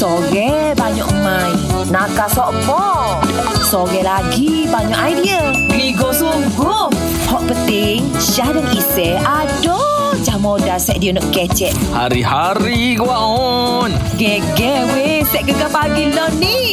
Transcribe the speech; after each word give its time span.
Sore 0.00 0.72
banyak 0.80 1.12
main. 1.20 1.60
Nakal 1.92 2.24
sokmo. 2.32 3.20
Sore 3.60 4.00
lagi 4.00 4.64
banyak 4.64 4.96
idea. 4.96 5.52
Ligo 5.76 6.08
sungguh. 6.08 6.88
Hot 7.28 7.44
penting, 7.44 8.08
Syah 8.16 8.48
dan 8.48 8.64
Isy 8.72 9.20
ada 9.20 10.16
je 10.24 10.36
modal 10.40 10.80
set 10.80 11.04
dia 11.04 11.12
nak 11.12 11.28
kecek. 11.28 11.76
Hari-hari 11.92 12.96
gua 12.96 13.12
on. 13.20 13.92
Gege 14.16 14.88
weh, 14.88 15.20
set 15.28 15.44
gegar 15.44 15.68
pagi 15.68 16.08
lo 16.08 16.32
ni. 16.40 16.72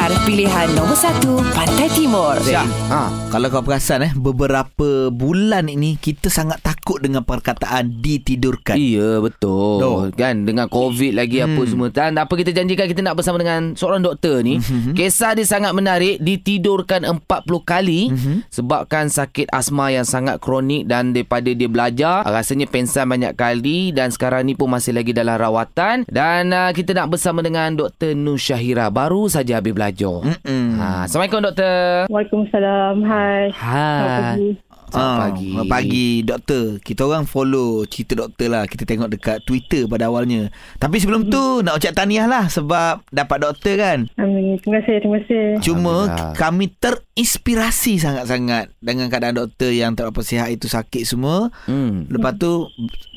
Kekar 0.00 0.24
pilihan 0.24 0.68
nombor 0.72 0.96
satu 0.96 1.44
Pantai 1.52 1.92
Timur. 1.92 2.32
Syah, 2.40 2.64
ha, 2.88 3.12
kalau 3.28 3.52
kau 3.52 3.60
perasan 3.60 4.08
eh 4.08 4.12
beberapa 4.16 5.12
bulan 5.12 5.68
ini 5.68 6.00
kita 6.00 6.32
sangat 6.32 6.56
takut 6.64 7.04
dengan 7.04 7.20
perkataan 7.20 8.00
ditidurkan. 8.00 8.80
Iya 8.80 9.20
betul 9.20 9.76
Doh. 9.76 10.08
Kan 10.16 10.48
dengan 10.48 10.72
covid 10.72 11.12
lagi 11.12 11.44
hmm. 11.44 11.52
apa 11.52 11.62
semua 11.68 11.88
Dan 11.92 12.16
apa 12.16 12.32
kita 12.32 12.50
janjikan 12.56 12.88
Kita 12.88 13.04
nak 13.04 13.20
bersama 13.20 13.36
dengan 13.36 13.76
Seorang 13.76 14.00
doktor 14.00 14.40
ni 14.40 14.56
hmm. 14.56 14.96
Kisah 14.96 15.36
dia 15.36 15.44
sangat 15.44 15.76
menarik 15.76 16.16
Ditidurkan 16.18 17.04
40 17.04 17.20
kali 17.62 18.08
hmm. 18.10 18.48
Sebabkan 18.50 19.12
sakit 19.12 19.52
asma 19.52 19.92
yang 19.92 20.08
sangat 20.08 20.40
kronik 20.40 20.88
Dan 20.88 21.12
daripada 21.12 21.52
dia 21.52 21.68
belajar 21.68 22.24
Rasanya 22.24 22.66
pensan 22.66 23.06
banyak 23.06 23.36
kali 23.36 23.92
Dan 23.92 24.10
sekarang 24.10 24.48
ni 24.48 24.56
pun 24.56 24.72
masih 24.72 24.96
lagi 24.96 25.12
dalam 25.12 25.36
rawatan 25.36 26.08
Dan 26.08 26.50
uh, 26.50 26.72
kita 26.72 26.96
nak 26.96 27.12
bersama 27.12 27.44
dengan 27.44 27.76
Dr. 27.76 28.16
Nur 28.16 28.40
Syahira 28.40 28.88
Baru 28.88 29.28
saja 29.28 29.60
habis 29.60 29.76
belajar 29.76 29.89
Mm-mm. 30.22 30.78
ha, 30.78 31.04
Assalamualaikum 31.04 31.42
doktor 31.42 32.06
Waalaikumsalam. 32.08 32.94
Hai. 33.02 33.50
Hai 33.54 34.69
Selamat 34.90 34.98
Ah, 35.08 35.18
pagi 35.24 35.48
Selamat 35.48 35.68
pagi 35.68 36.06
doktor. 36.20 36.64
Kita 36.78 37.00
orang 37.04 37.24
follow 37.24 37.68
cerita 37.84 38.12
doktor 38.16 38.48
lah. 38.48 38.64
Kita 38.64 38.82
tengok 38.82 39.08
dekat 39.08 39.38
Twitter 39.42 39.86
pada 39.86 40.06
awalnya. 40.06 40.50
Tapi 40.76 40.96
sebelum 40.96 41.26
tu 41.26 41.38
nak 41.60 41.76
ucap 41.76 41.94
tahniah 41.94 42.26
lah 42.26 42.46
sebab 42.46 43.06
dapat 43.08 43.38
doktor 43.40 43.74
kan. 43.74 43.98
Amin. 44.16 44.58
Terima 44.58 44.78
kasih, 44.78 44.96
terima 44.98 45.18
kasih. 45.20 45.44
Cuma 45.60 45.94
Alhamdulillah. 46.04 46.34
kami 46.34 46.64
terinspirasi 46.76 47.92
sangat-sangat 47.96 48.74
dengan 48.78 49.06
keadaan 49.06 49.38
doktor 49.38 49.70
yang 49.70 49.94
tak 49.94 50.10
apa 50.10 50.20
sihat 50.20 50.48
itu 50.48 50.66
sakit 50.66 51.02
semua. 51.04 51.54
hmm. 51.64 52.10
Lepas 52.10 52.34
tu 52.36 52.66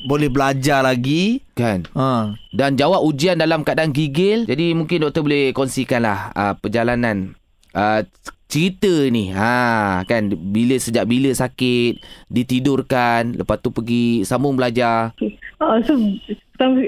boleh 0.04 0.28
belajar 0.28 0.80
lagi. 0.80 1.42
Kan 1.54 1.86
Ha. 1.90 2.34
dan 2.50 2.74
jawab 2.74 3.02
ujian 3.02 3.34
dalam 3.34 3.62
keadaan 3.62 3.90
gigil. 3.90 4.42
Jadi 4.44 4.74
mungkin 4.74 4.98
doktor 5.00 5.22
boleh 5.22 5.50
kongsikanlah 5.50 6.30
uh, 6.30 6.54
perjalanan 6.54 7.38
uh, 7.74 8.00
cerita 8.46 9.10
ni. 9.10 9.34
Ha 9.34 10.06
kan 10.06 10.30
bila 10.30 10.78
sejak 10.78 11.10
bila 11.10 11.34
sakit, 11.34 11.98
ditidurkan, 12.30 13.34
lepas 13.34 13.58
tu 13.58 13.74
pergi 13.74 14.22
sambung 14.22 14.54
belajar. 14.54 15.10
Okay. 15.18 15.34
Uh, 15.58 15.78
so, 15.86 15.96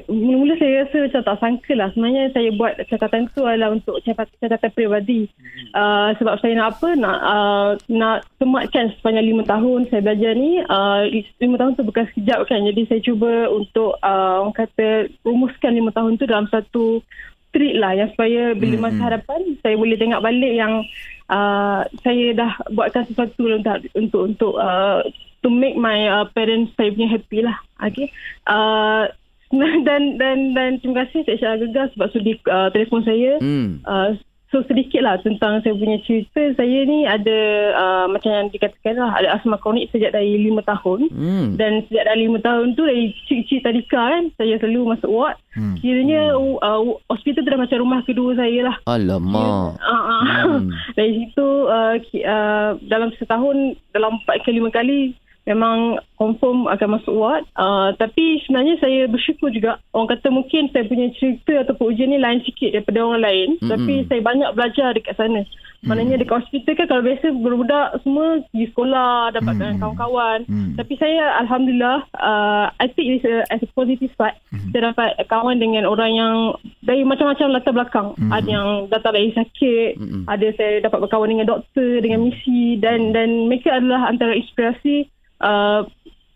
mula-mula 0.07 0.55
saya 0.59 0.87
rasa 0.87 0.97
macam 1.07 1.23
tak 1.27 1.39
sangka 1.43 1.73
lah. 1.75 1.89
Sebenarnya 1.91 2.31
saya 2.31 2.49
buat 2.55 2.79
catatan 2.87 3.27
tu 3.35 3.43
adalah 3.43 3.75
untuk 3.75 3.99
catatan, 4.05 4.37
catatan 4.39 4.71
peribadi. 4.75 5.27
Uh, 5.75 6.15
sebab 6.23 6.39
saya 6.39 6.55
nak 6.55 6.79
apa? 6.79 6.89
Nak 6.95 7.19
uh, 7.19 7.69
nak 7.91 8.17
sematkan 8.39 8.95
sepanjang 8.99 9.27
lima 9.27 9.43
tahun 9.43 9.91
saya 9.91 10.07
belajar 10.07 10.33
ni. 10.39 10.63
Uh, 10.71 11.03
lima 11.43 11.57
tahun 11.59 11.75
tu 11.75 11.83
bukan 11.83 12.05
sekejap 12.15 12.47
kan. 12.47 12.63
Jadi 12.63 12.83
saya 12.87 13.01
cuba 13.03 13.51
untuk 13.51 13.99
uh, 14.03 14.47
orang 14.47 14.55
kata 14.55 15.11
rumuskan 15.27 15.73
lima 15.75 15.91
tahun 15.91 16.15
tu 16.15 16.25
dalam 16.31 16.47
satu 16.47 17.03
treat 17.57 17.81
lah 17.81 17.97
yang 17.97 18.13
supaya 18.13 18.53
bila 18.53 18.93
masa 18.93 19.01
hadapan 19.09 19.57
saya 19.65 19.81
boleh 19.81 19.97
tengok 19.97 20.21
balik 20.21 20.53
yang 20.53 20.85
uh, 21.33 21.81
saya 22.05 22.37
dah 22.37 22.53
buatkan 22.69 23.09
sesuatu 23.09 23.49
untuk 23.49 23.81
untuk 23.97 24.23
untuk 24.29 24.55
uh, 24.61 25.01
to 25.41 25.49
make 25.49 25.73
my 25.81 26.05
uh, 26.05 26.29
parents 26.37 26.77
saya 26.77 26.93
punya 26.93 27.17
happy 27.17 27.41
lah. 27.41 27.57
Okay. 27.81 28.13
Uh, 28.45 29.09
dan 29.89 30.21
dan 30.21 30.53
dan 30.53 30.77
terima 30.85 31.09
kasih 31.09 31.25
Cik 31.25 31.39
Syah 31.41 31.57
Gegar 31.57 31.89
sebab 31.97 32.13
sudi 32.13 32.37
uh, 32.53 32.69
telefon 32.77 33.01
saya. 33.09 33.41
Hmm. 33.41 33.81
Uh, 33.89 34.13
so 34.55 34.63
sedikit 34.71 35.03
lah 35.03 35.19
tentang 35.23 35.59
saya 35.63 35.75
punya 35.75 35.99
cerita. 36.07 36.55
Saya 36.55 36.87
ni 36.87 37.03
ada 37.07 37.39
uh, 37.75 38.07
macam 38.07 38.31
yang 38.31 38.49
dikatakan 38.55 38.95
lah 38.95 39.11
ada 39.19 39.35
asma 39.35 39.59
kronik 39.59 39.91
sejak 39.91 40.15
dari 40.15 40.39
5 40.49 40.63
tahun. 40.63 41.01
Hmm. 41.11 41.47
Dan 41.59 41.83
sejak 41.89 42.05
dari 42.07 42.31
lima 42.31 42.39
tahun 42.41 42.79
tu 42.79 42.87
dari 42.87 43.11
cik-cik 43.27 43.63
tadika 43.67 43.99
kan 43.99 44.25
saya 44.39 44.55
selalu 44.63 44.97
masuk 44.97 45.11
ward. 45.11 45.37
Hmm. 45.57 45.75
Kiranya 45.81 46.37
uh, 46.39 46.81
hospital 47.11 47.43
tu 47.43 47.51
dah 47.51 47.61
macam 47.61 47.79
rumah 47.83 48.01
kedua 48.07 48.31
saya 48.39 48.61
lah. 48.71 48.77
Alamak. 48.87 49.81
Uh, 49.83 49.93
uh. 49.93 50.23
Hmm. 50.47 50.71
Dari 50.99 51.13
situ 51.17 51.49
uh, 51.69 51.97
uh, 51.99 52.71
dalam 52.87 53.11
setahun 53.17 53.77
dalam 53.93 54.21
empat 54.23 54.45
ke 54.45 54.51
lima 54.53 54.69
kali 54.69 55.17
memang 55.47 56.03
confirm 56.19 56.67
akan 56.67 56.99
masuk 56.99 57.15
ward. 57.15 57.45
Uh, 57.55 57.95
tapi 57.97 58.43
sebenarnya 58.45 58.77
saya 58.83 59.07
bersyukur 59.07 59.49
juga. 59.55 59.79
Orang 59.95 60.11
kata 60.11 60.29
mungkin 60.29 60.69
saya 60.75 60.85
punya 60.85 61.09
cerita 61.17 61.63
ataupun 61.63 61.95
ujian 61.95 62.11
ni 62.11 62.19
lain 62.19 62.43
sikit 62.43 62.75
daripada 62.75 62.99
orang 63.07 63.23
lain. 63.23 63.49
Mm-mm. 63.63 63.71
Tapi 63.71 63.95
saya 64.11 64.21
banyak 64.21 64.51
belajar 64.59 64.89
dekat 64.93 65.15
sana. 65.15 65.47
Maknanya 65.87 66.19
dekat 66.19 66.43
hospital 66.43 66.73
kan 66.75 66.87
kalau 66.91 67.03
biasa 67.05 67.27
budak-budak 67.31 67.89
semua 68.03 68.27
pergi 68.51 68.67
sekolah, 68.75 69.15
dapatkan 69.39 69.71
Mm. 69.77 69.79
kawan-kawan. 69.79 70.39
Mm. 70.51 70.71
Tapi 70.75 70.95
saya 70.99 71.23
Alhamdulillah, 71.47 71.99
uh, 72.17 72.67
I 72.81 72.87
think 72.91 73.07
it's 73.21 73.29
a, 73.29 73.47
as 73.55 73.63
a 73.63 73.69
positive 73.71 74.11
side. 74.19 74.41
Saya 74.75 74.91
dapat 74.91 75.15
kawan 75.31 75.63
dengan 75.63 75.87
orang 75.87 76.11
yang 76.17 76.35
dari 76.83 77.07
macam-macam 77.07 77.55
latar 77.55 77.77
belakang. 77.77 78.09
Ada 78.19 78.49
yang 78.51 78.69
datang 78.91 79.15
dari 79.15 79.31
sakit, 79.37 79.91
Mm-mm. 80.01 80.23
ada 80.27 80.49
saya 80.59 80.83
dapat 80.83 80.99
berkawan 81.07 81.31
dengan 81.31 81.47
doktor, 81.47 82.03
dengan 82.03 82.25
misi 82.25 82.81
dan 82.83 83.15
dan 83.15 83.47
mereka 83.47 83.79
adalah 83.79 84.11
antara 84.11 84.35
inspirasi 84.35 85.07
uh, 85.41 85.81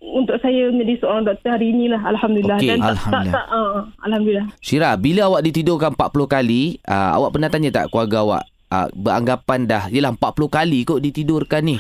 untuk 0.01 0.41
saya 0.41 0.73
menjadi 0.73 0.97
seorang 0.99 1.29
doktor 1.29 1.55
hari 1.55 1.71
inilah 1.71 2.01
Alhamdulillah. 2.01 2.57
Okey, 2.57 2.69
dan 2.69 2.79
tak- 2.79 2.91
Alhamdulillah. 2.91 3.33
Tak, 3.33 3.47
tak, 3.47 3.47
uh, 3.53 3.81
Alhamdulillah. 4.01 4.47
Syira, 4.59 4.91
bila 4.97 5.21
awak 5.29 5.43
ditidurkan 5.45 5.93
40 5.93 6.25
kali, 6.27 6.63
uh, 6.83 7.11
awak 7.15 7.31
pernah 7.37 7.49
tanya 7.49 7.71
tak 7.71 7.93
keluarga 7.93 8.17
awak 8.21 8.43
uh, 8.71 8.89
beranggapan 8.93 9.61
dah, 9.65 9.83
yelah 9.89 10.11
40 10.11 10.25
kali 10.49 10.79
kot 10.83 10.99
ditidurkan 10.99 11.63
ni. 11.63 11.77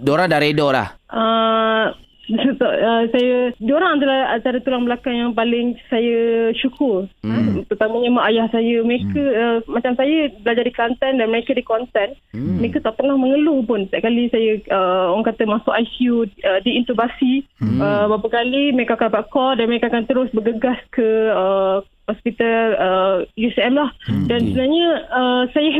Diorang 0.00 0.30
dah 0.30 0.40
reda 0.40 0.66
dah. 0.70 0.88
Uh, 1.10 1.86
uh, 2.60 3.02
saya 3.10 3.52
diorang 3.58 4.00
adalah 4.00 4.36
antara 4.36 4.60
tulang 4.60 4.84
belakang 4.84 5.16
yang 5.16 5.32
paling 5.32 5.76
saya 5.88 6.50
syukur 6.56 7.08
Hmm. 7.18 7.34
hmm. 7.34 7.66
terutamanya 7.68 8.10
mak 8.14 8.26
ayah 8.30 8.46
saya 8.48 8.76
mereka 8.86 9.20
hmm. 9.20 9.36
uh, 9.36 9.58
macam 9.68 9.92
saya 9.98 10.30
belajar 10.40 10.64
di 10.64 10.72
Kelantan 10.72 11.18
dan 11.18 11.28
mereka 11.28 11.52
di 11.52 11.64
Kuantan 11.64 12.10
Hmm. 12.28 12.60
mereka 12.60 12.84
tak 12.84 13.00
pernah 13.00 13.16
mengeluh 13.16 13.64
pun 13.64 13.88
setiap 13.88 14.04
kali 14.04 14.28
saya 14.28 14.60
uh, 14.70 15.16
orang 15.16 15.26
kata 15.26 15.48
masuk 15.48 15.72
ICU 15.74 16.28
uh, 16.44 16.60
diintubasi 16.60 17.42
hmm. 17.58 17.80
uh, 17.80 18.04
berapa 18.14 18.28
kali 18.28 18.70
mereka 18.76 18.94
akan 18.94 19.08
dapat 19.10 19.24
call 19.32 19.56
dan 19.56 19.66
mereka 19.66 19.88
akan 19.88 20.04
terus 20.04 20.28
bergegas 20.30 20.78
ke 20.92 21.08
uh, 21.32 21.80
hospital 22.08 22.64
uh, 22.76 23.16
UCM 23.36 23.74
lah 23.76 23.90
hmm. 24.08 24.28
dan 24.28 24.40
sebenarnya 24.44 24.88
uh, 25.08 25.42
saya 25.56 25.72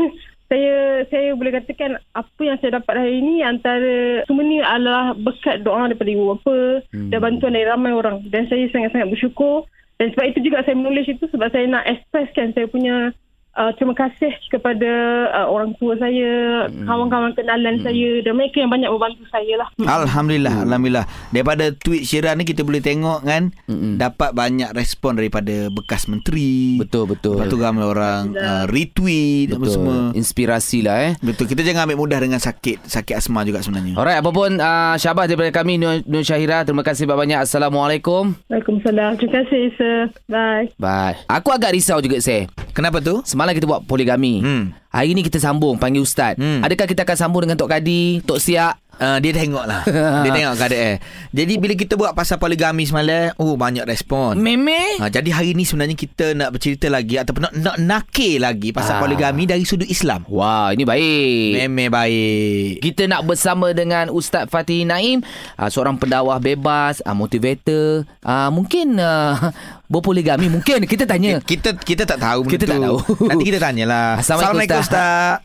saya 0.49 1.05
saya 1.13 1.37
boleh 1.37 1.61
katakan 1.61 2.01
apa 2.17 2.41
yang 2.41 2.57
saya 2.57 2.81
dapat 2.81 3.05
hari 3.05 3.21
ini 3.21 3.45
antara 3.45 4.25
semua 4.25 4.41
ni 4.41 4.57
adalah 4.59 5.13
berkat 5.13 5.61
doa 5.61 5.85
daripada 5.85 6.09
ibu 6.09 6.33
bapa 6.33 6.81
hmm. 6.89 7.13
dan 7.13 7.19
bantuan 7.21 7.53
dari 7.53 7.69
ramai 7.69 7.93
orang 7.93 8.25
dan 8.33 8.49
saya 8.49 8.65
sangat-sangat 8.73 9.13
bersyukur 9.13 9.69
dan 10.01 10.09
sebab 10.11 10.25
itu 10.33 10.49
juga 10.49 10.65
saya 10.65 10.73
menulis 10.73 11.05
itu 11.05 11.21
sebab 11.29 11.53
saya 11.53 11.69
nak 11.69 11.85
expresskan 11.85 12.57
saya 12.57 12.65
punya 12.65 13.13
uh, 13.55 13.71
terima 13.77 13.95
kasih 13.97 14.33
kepada 14.51 14.91
uh, 15.33 15.47
orang 15.49 15.73
tua 15.77 15.95
saya, 15.97 16.65
hmm. 16.67 16.85
kawan-kawan 16.85 17.31
kenalan 17.37 17.79
hmm. 17.79 17.85
saya 17.85 18.09
dan 18.25 18.33
mereka 18.35 18.57
yang 18.61 18.71
banyak 18.71 18.89
membantu 18.89 19.23
saya 19.31 19.53
lah. 19.57 19.69
Alhamdulillah, 19.79 20.55
alhamdulillah. 20.67 21.05
Daripada 21.33 21.71
tweet 21.73 22.03
Syira 22.05 22.33
ni 22.35 22.43
kita 22.45 22.65
boleh 22.65 22.81
tengok 22.81 23.21
kan 23.25 23.53
Mm-mm. 23.69 24.01
dapat 24.01 24.33
banyak 24.33 24.73
respon 24.73 25.17
daripada 25.17 25.69
bekas 25.69 26.09
menteri. 26.09 26.81
Betul, 26.81 27.09
betul. 27.09 27.37
Lepas 27.37 27.53
tu 27.53 27.57
ramai 27.61 27.85
orang 27.85 28.33
uh, 28.33 28.65
retweet 28.65 29.53
apa 29.53 29.61
Betul. 29.61 29.73
semua. 29.73 29.97
Inspirasi 30.17 30.79
lah 30.81 30.97
eh. 31.05 31.13
Betul. 31.21 31.45
Kita 31.45 31.61
jangan 31.61 31.85
ambil 31.85 31.99
mudah 32.01 32.19
dengan 32.19 32.41
sakit 32.41 32.89
sakit 32.89 33.15
asma 33.15 33.45
juga 33.45 33.61
sebenarnya. 33.61 33.93
Alright, 33.95 34.19
apa 34.19 34.29
pun 34.33 34.57
uh, 34.57 34.95
Syabas 34.97 35.29
daripada 35.29 35.53
kami 35.53 35.77
Nur, 35.77 36.01
Nur 36.09 36.25
Syahira. 36.25 36.65
Terima 36.65 36.81
kasih 36.81 37.05
banyak-banyak. 37.05 37.39
Assalamualaikum. 37.45 38.35
Waalaikumsalam. 38.49 39.21
Terima 39.21 39.33
kasih, 39.43 39.63
sir. 39.77 39.97
Bye. 40.25 40.73
Bye. 40.81 41.17
Aku 41.29 41.53
agak 41.53 41.77
risau 41.77 42.01
juga, 42.01 42.19
saya. 42.19 42.49
Kenapa 42.79 43.03
tu? 43.03 43.19
Semalam 43.27 43.51
kita 43.51 43.67
buat 43.67 43.83
poligami. 43.83 44.39
Hmm. 44.39 44.71
Hari 44.87 45.11
ni 45.11 45.19
kita 45.19 45.35
sambung 45.35 45.75
panggil 45.75 45.99
ustaz. 45.99 46.39
Hmm. 46.39 46.63
Adakah 46.63 46.87
kita 46.87 47.03
akan 47.03 47.17
sambung 47.19 47.43
dengan 47.43 47.59
Tok 47.59 47.67
Kadi, 47.67 48.23
Tok 48.23 48.39
Siak? 48.39 48.87
Uh, 48.99 49.15
dia 49.23 49.31
tengok 49.31 49.63
lah 49.63 49.87
Dia 50.27 50.27
tengok 50.27 50.59
keadaan 50.59 50.99
Jadi 51.31 51.53
bila 51.55 51.71
kita 51.71 51.95
buat 51.95 52.11
pasal 52.11 52.35
poligami 52.35 52.83
semalam 52.83 53.31
Oh 53.39 53.55
banyak 53.55 53.87
respon 53.87 54.35
Meme? 54.35 54.99
Ha, 54.99 55.07
jadi 55.07 55.31
hari 55.31 55.55
ni 55.55 55.63
sebenarnya 55.63 55.95
kita 55.95 56.35
nak 56.35 56.51
bercerita 56.51 56.91
lagi 56.91 57.15
ataupun 57.15 57.47
nak, 57.47 57.53
nak 57.55 57.77
nakir 57.79 58.43
lagi 58.43 58.75
pasal 58.75 58.99
Ah. 58.99 59.07
poligami 59.07 59.47
dari 59.47 59.63
sudut 59.63 59.87
Islam. 59.87 60.27
Wah, 60.27 60.75
ini 60.75 60.83
baik. 60.83 61.63
Memang 61.63 61.95
baik. 61.95 62.83
Kita 62.83 63.07
nak 63.07 63.23
bersama 63.23 63.71
dengan 63.71 64.11
Ustaz 64.11 64.51
Fatih 64.51 64.83
Naim, 64.83 65.23
uh, 65.55 65.71
seorang 65.71 65.95
pendakwah 65.95 66.35
bebas, 66.35 66.99
uh, 67.07 67.15
motivator, 67.15 68.03
uh, 68.19 68.51
mungkin 68.51 68.99
uh, 68.99 69.55
berpoligami 69.89 70.47
mungkin 70.47 70.85
kita 70.85 71.03
tanya. 71.03 71.41
Kita 71.49 71.73
kita 71.73 72.05
tak 72.05 72.21
tahu 72.21 72.45
benda 72.45 72.53
Kita 72.53 72.63
tu. 72.63 72.71
tak 72.71 72.79
tahu. 72.79 72.97
Nanti 73.29 73.43
kita 73.43 73.59
tanyalah. 73.59 74.09
Assalamualaikum, 74.21 74.79
Ustaz. 74.79 75.41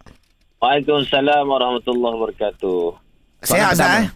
Waalaikumsalam 0.60 1.44
warahmatullahi 1.44 2.14
wabarakatuh. 2.14 2.82
Sehat. 3.42 3.72
Ustaz? 3.74 3.92
eh? 3.98 4.06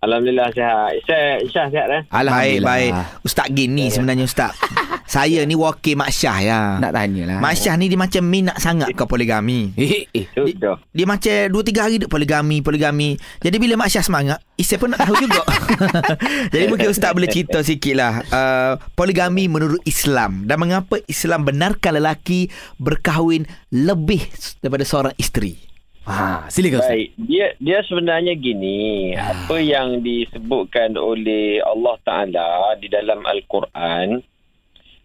Alhamdulillah 0.00 0.48
sihat. 0.50 0.90
Syah, 1.04 1.20
Syah 1.44 1.66
sihat 1.68 1.86
eh? 1.90 2.02
Baik, 2.04 2.16
Alhamdulillah. 2.16 2.64
baik. 2.64 2.92
Ustaz 3.20 3.46
Gin 3.50 3.70
ni 3.70 3.86
sebenarnya 3.86 4.24
Ustaz. 4.24 4.54
Saya 5.10 5.42
ni 5.42 5.58
wakil 5.58 5.98
Mak 5.98 6.10
Syah 6.14 6.38
ya. 6.38 6.60
Nak 6.78 6.94
tanya 6.94 7.22
lah. 7.26 7.38
Mak 7.42 7.58
Syah 7.58 7.74
ni 7.74 7.90
dia 7.90 7.98
macam 7.98 8.22
minat 8.22 8.62
sangat 8.62 8.94
ke 8.94 9.02
poligami. 9.10 9.74
Eh, 9.74 10.06
eh. 10.14 10.30
Sudah. 10.30 10.78
Dia 10.94 11.02
macam 11.02 11.50
2-3 11.50 11.82
hari 11.82 11.96
duk 11.98 12.14
poligami, 12.14 12.62
poligami. 12.62 13.18
Jadi 13.42 13.58
bila 13.58 13.74
Mak 13.74 13.90
Syah 13.90 14.06
semangat, 14.06 14.38
Isai 14.54 14.78
pun 14.78 14.94
nak 14.94 15.02
tahu 15.02 15.18
juga. 15.18 15.42
Jadi 16.54 16.64
mungkin 16.70 16.94
Ustaz 16.94 17.10
boleh 17.10 17.26
cerita 17.26 17.58
sikit 17.66 17.94
lah. 17.98 18.22
Uh, 18.30 18.78
poligami 18.94 19.50
menurut 19.50 19.82
Islam. 19.82 20.46
Dan 20.46 20.62
mengapa 20.62 21.02
Islam 21.10 21.42
benarkan 21.42 21.98
lelaki 21.98 22.46
berkahwin 22.78 23.50
lebih 23.74 24.22
daripada 24.62 24.86
seorang 24.86 25.14
isteri. 25.18 25.58
Ha, 26.06 26.46
silakan 26.46 26.86
Ustaz. 26.86 26.94
Baik, 26.94 27.10
dia 27.18 27.46
dia 27.58 27.78
sebenarnya 27.82 28.38
gini, 28.38 29.12
apa 29.18 29.58
yang 29.58 30.06
disebutkan 30.06 30.94
oleh 30.94 31.58
Allah 31.66 31.96
Taala 32.06 32.78
di 32.78 32.86
dalam 32.86 33.26
Al-Quran, 33.26 34.22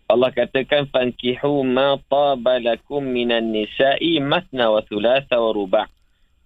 Allah 0.06 0.30
katakan 0.30 0.86
fankihu 0.94 1.66
ma 1.66 1.98
taba 2.06 2.62
lakum 2.62 3.02
minan 3.02 3.50
nisa'i 3.50 4.22
masna 4.22 4.70
wa 4.70 4.86
thulatha 4.86 5.42
wa 5.42 5.50
ruba'. 5.50 5.90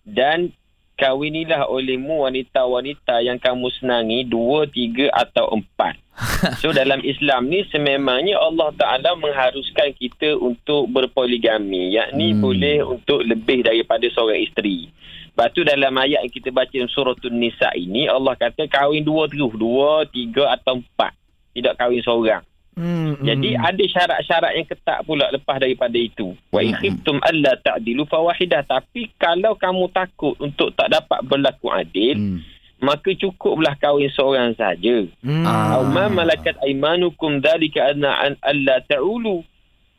Dan 0.08 0.56
kawinilah 0.96 1.68
olehmu 1.68 2.24
wanita-wanita 2.24 3.20
yang 3.20 3.36
kamu 3.36 3.68
senangi 3.76 4.24
dua, 4.28 4.64
tiga 4.68 5.12
atau 5.12 5.52
empat. 5.52 6.00
So 6.64 6.72
dalam 6.72 7.04
Islam 7.04 7.52
ni 7.52 7.64
sememangnya 7.68 8.40
Allah 8.40 8.72
Ta'ala 8.76 9.16
mengharuskan 9.20 9.92
kita 9.96 10.40
untuk 10.40 10.88
berpoligami. 10.92 11.96
Yakni 11.96 12.36
hmm. 12.36 12.40
boleh 12.40 12.78
untuk 12.84 13.24
lebih 13.28 13.68
daripada 13.68 14.08
seorang 14.12 14.40
isteri. 14.44 14.88
Lepas 15.32 15.52
tu 15.56 15.64
dalam 15.64 15.96
ayat 15.96 16.24
yang 16.28 16.32
kita 16.36 16.52
baca 16.52 16.72
dalam 16.72 16.92
suratul 16.92 17.32
Nisa 17.32 17.72
ini 17.76 18.08
Allah 18.12 18.36
kata 18.36 18.68
kahwin 18.68 19.04
dua 19.04 19.28
terus. 19.32 19.52
Dua, 19.56 20.04
tiga 20.12 20.52
atau 20.52 20.80
empat. 20.80 21.16
Tidak 21.56 21.76
kahwin 21.80 22.04
seorang. 22.04 22.44
Hmm, 22.80 23.20
Jadi 23.20 23.60
ada 23.60 23.84
syarat-syarat 23.84 24.56
yang 24.56 24.64
ketat 24.64 25.04
pula 25.04 25.28
lepas 25.36 25.60
daripada 25.60 26.00
itu. 26.00 26.32
Wa 26.48 26.64
in 26.64 26.72
khiftum 26.80 27.20
alla 27.20 27.60
ta'dilu 27.60 28.08
fawahidah. 28.08 28.64
Tapi 28.64 29.12
kalau 29.20 29.60
kamu 29.60 29.92
takut 29.92 30.40
untuk 30.40 30.72
tak 30.80 30.88
dapat 30.88 31.20
berlaku 31.28 31.68
adil, 31.68 32.16
Hmm. 32.16 32.40
maka 32.80 33.12
cukuplah 33.12 33.76
kahwin 33.76 34.08
seorang 34.16 34.56
saja. 34.56 35.04
Hmm. 35.20 35.44
Ah. 35.44 35.76
Aw 35.76 35.92
ma 35.92 36.08
malakat 36.08 36.56
aymanukum 36.64 37.44
dhalika 37.44 37.92
anna 37.92 38.16
an 38.16 38.34
alla 38.40 38.80
ta'ulu. 38.88 39.44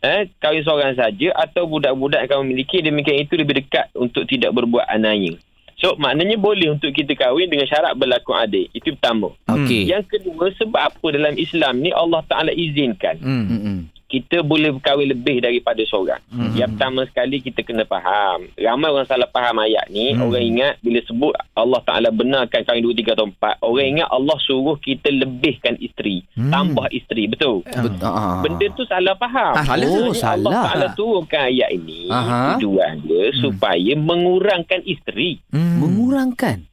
Eh, 0.00 0.32
kahwin 0.40 0.64
seorang 0.64 0.96
saja 0.96 1.36
atau 1.36 1.68
budak-budak 1.68 2.24
yang 2.24 2.30
kamu 2.32 2.44
miliki 2.56 2.80
demikian 2.80 3.20
itu 3.20 3.36
lebih 3.36 3.60
dekat 3.60 3.92
untuk 3.92 4.24
tidak 4.24 4.56
berbuat 4.56 4.88
anaya. 4.88 5.36
So 5.80 5.96
maknanya 5.96 6.36
boleh 6.36 6.76
untuk 6.76 6.92
kita 6.92 7.16
kahwin 7.16 7.48
dengan 7.48 7.64
syarat 7.64 7.96
berlaku 7.96 8.36
adil. 8.36 8.68
Itu 8.76 8.92
pertama. 8.94 9.32
Okey. 9.48 9.88
Yang 9.88 10.12
kedua 10.12 10.52
sebab 10.60 10.80
apa 10.92 11.06
dalam 11.08 11.34
Islam 11.40 11.80
ni 11.80 11.90
Allah 11.90 12.20
Taala 12.28 12.52
izinkan 12.52 13.16
Hmm. 13.20 13.89
Kita 14.10 14.42
boleh 14.42 14.74
berkahwin 14.74 15.14
lebih 15.14 15.38
daripada 15.38 15.78
seorang. 15.86 16.18
Mm-hmm. 16.34 16.58
Yang 16.58 16.70
pertama 16.74 17.00
sekali 17.06 17.36
kita 17.38 17.62
kena 17.62 17.86
faham. 17.86 18.50
Ramai 18.58 18.90
orang 18.90 19.06
salah 19.06 19.30
faham 19.30 19.62
ayat 19.62 19.86
ni. 19.86 20.10
Mm. 20.10 20.26
Orang 20.26 20.42
ingat 20.42 20.74
bila 20.82 20.98
sebut 21.06 21.30
Allah 21.54 21.80
Ta'ala 21.86 22.10
benarkan 22.10 22.66
kahwin 22.66 22.82
dua, 22.82 22.94
tiga 22.98 23.14
atau 23.14 23.30
empat. 23.30 23.62
Orang 23.62 23.86
ingat 23.86 24.10
Allah 24.10 24.34
suruh 24.42 24.74
kita 24.82 25.14
lebihkan 25.14 25.78
isteri. 25.78 26.26
Mm. 26.34 26.50
Tambah 26.50 26.86
isteri. 26.90 27.30
Betul? 27.30 27.62
Bet- 27.62 28.02
ah. 28.02 28.42
Benda 28.42 28.66
tu 28.74 28.82
salah 28.90 29.14
faham. 29.14 29.54
Ah, 29.54 29.62
salah. 29.62 29.86
Oh, 29.86 30.10
Allah 30.10 30.18
salah. 30.18 30.52
Ta'ala 30.66 30.86
turunkan 30.98 31.42
ayat 31.46 31.70
ini. 31.70 32.10
Aha. 32.10 32.58
Tujuan 32.58 33.06
dia 33.06 33.30
supaya 33.38 33.92
mengurangkan 33.94 34.82
isteri. 34.82 35.38
Hmm. 35.54 35.78
Mengurangkan. 35.78 36.66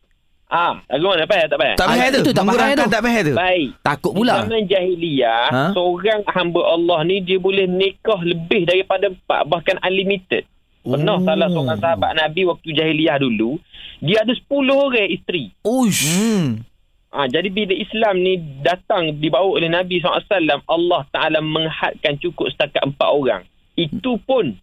Ah, 0.48 0.80
lagu 0.88 1.04
mana? 1.06 1.22
Tak 1.22 1.30
payah? 1.30 1.46
Tak 1.46 1.60
payah? 1.60 1.76
Tak 1.76 1.88
payah 1.88 2.00
Ah, 2.02 2.08
tu. 2.10 2.20
itu 2.20 2.32
tak 2.32 2.46
payah 2.46 2.56
tu. 2.72 2.88
tak 2.88 3.02
payah 3.04 3.22
tu. 3.22 3.34
Baik. 3.36 3.68
Takut 3.84 4.12
Di 4.12 4.18
pula. 4.18 4.34
zaman 4.40 4.62
jahiliyah, 4.64 5.44
Ha? 5.46 5.64
seorang 5.76 6.22
hamba 6.26 6.62
Allah 6.66 7.00
ni 7.04 7.16
dia 7.20 7.36
boleh 7.38 7.68
nikah 7.68 8.20
lebih 8.22 8.64
daripada 8.64 9.12
empat, 9.12 9.42
bahkan 9.44 9.76
unlimited. 9.82 10.48
Pernah 10.82 11.20
Oh. 11.20 11.26
salah 11.28 11.52
seorang 11.52 11.76
sahabat 11.78 12.12
Nabi 12.16 12.42
waktu 12.44 12.68
jahiliyah 12.72 13.20
dulu, 13.20 13.60
dia 14.00 14.24
ada 14.24 14.32
10 14.32 14.48
orang 14.72 15.10
isteri. 15.10 15.52
Uish. 15.62 16.08
Hmm. 16.08 16.64
Ha, 17.10 17.28
jadi 17.28 17.50
bila 17.50 17.74
Islam 17.74 18.16
ni 18.18 18.34
datang 18.62 19.20
dibawa 19.20 19.48
oleh 19.50 19.68
Nabi 19.68 20.00
SAW, 20.00 20.24
Allah 20.64 21.02
Ta'ala 21.10 21.40
menghadkan 21.40 22.16
cukup 22.18 22.48
setakat 22.48 22.84
empat 22.86 23.10
orang. 23.10 23.44
Itu 23.74 24.16
pun, 24.22 24.56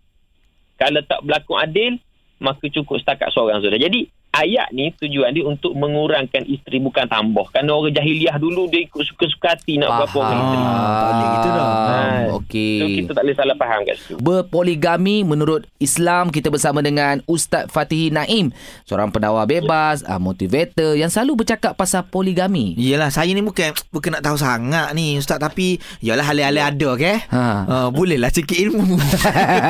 kalau 0.75 1.01
tak 1.03 1.21
berlaku 1.21 1.57
adil, 1.57 2.01
maka 2.39 2.65
cukup 2.67 2.97
setakat 2.97 3.29
seorang 3.31 3.61
saja. 3.61 3.77
Jadi, 3.77 4.09
ayat 4.35 4.69
ni 4.75 4.91
tujuan 4.99 5.31
dia 5.31 5.47
untuk 5.47 5.73
mengurangkan 5.79 6.43
isteri 6.51 6.83
bukan 6.83 7.07
tambah. 7.07 7.47
Kerana 7.55 7.71
orang 7.79 7.95
jahiliah 7.95 8.37
dulu 8.37 8.67
dia 8.67 8.83
ikut 8.83 9.03
suka-suka 9.07 9.55
hati 9.55 9.79
nak 9.79 10.03
berapa 10.03 10.17
orang 10.19 10.39
isteri. 10.43 10.63
Ah, 10.65 10.75
tak 10.75 11.13
boleh 11.15 11.29
gitu 11.31 11.49
dah. 11.49 11.67
Ha. 11.67 11.99
Okey. 12.43 12.79
So 12.79 12.87
kita 12.91 13.11
tak 13.15 13.23
boleh 13.23 13.37
salah 13.39 13.57
faham 13.57 13.81
kat 13.87 13.97
situ. 14.03 14.15
Berpoligami 14.19 15.17
menurut 15.23 15.63
Islam 15.79 16.35
kita 16.35 16.51
bersama 16.51 16.83
dengan 16.83 17.23
Ustaz 17.31 17.71
Fatihi 17.71 18.11
Naim, 18.11 18.51
seorang 18.85 19.15
pendawa 19.15 19.47
bebas, 19.47 20.03
ah, 20.05 20.19
motivator 20.19 20.99
yang 20.99 21.09
selalu 21.09 21.47
bercakap 21.47 21.79
pasal 21.79 22.03
poligami. 22.11 22.75
Yelah 22.75 23.15
saya 23.15 23.31
ni 23.31 23.41
bukan 23.41 23.71
bukan 23.95 24.19
nak 24.19 24.23
tahu 24.27 24.37
sangat 24.37 24.91
ni 24.99 25.17
Ustaz 25.21 25.39
tapi 25.39 25.79
yalah 26.03 26.27
hal-hal 26.27 26.57
ada 26.59 26.91
ke? 26.99 27.15
Ha. 27.31 27.43
Uh, 27.65 27.89
boleh 27.95 28.19
lah 28.19 28.33
sikit 28.33 28.57
ilmu. 28.57 28.99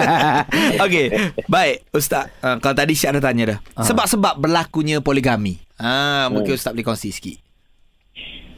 Okey, 0.84 1.06
baik 1.50 1.84
Ustaz. 1.92 2.32
Uh, 2.40 2.56
kalau 2.62 2.74
tadi 2.76 2.94
Syak 2.96 3.20
dah 3.20 3.22
tanya 3.30 3.44
dah. 3.54 3.58
Ha. 3.76 3.82
Sebab-sebab 3.84 4.38
berlakunya 4.54 5.02
poligami. 5.02 5.58
Ah, 5.74 6.30
Hmm. 6.30 6.38
mungkin 6.38 6.54
Ustaz 6.54 6.70
boleh 6.70 6.86
kongsi 6.86 7.10
sikit. 7.10 7.42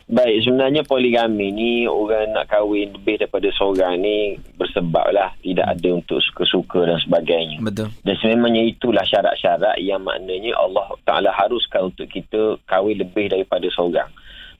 Baik, 0.06 0.44
sebenarnya 0.44 0.87
poligami 0.87 1.50
ni 1.50 1.72
orang 1.88 2.31
nak 2.31 2.46
kahwin 2.46 2.94
lebih 2.94 3.19
daripada 3.19 3.50
seorang 3.56 3.98
ni 3.98 4.38
bersebab 4.54 5.08
lah. 5.10 5.34
Tidak 5.43 5.66
ada 5.66 5.88
untuk 5.98 6.22
suka-suka 6.22 6.87
dan 6.87 7.00
sebagainya. 7.02 7.58
Betul. 7.58 7.90
Dan 8.06 8.14
sememangnya 8.22 8.70
itulah 8.70 9.02
syarat-syarat 9.02 9.81
yang 9.82 10.06
maknanya 10.06 10.54
Allah 10.62 10.94
Ta'ala 11.02 11.34
haruskan 11.34 11.90
untuk 11.90 12.06
kita 12.06 12.54
kahwin 12.70 13.02
lebih 13.02 13.34
daripada 13.34 13.66
seorang. 13.72 14.06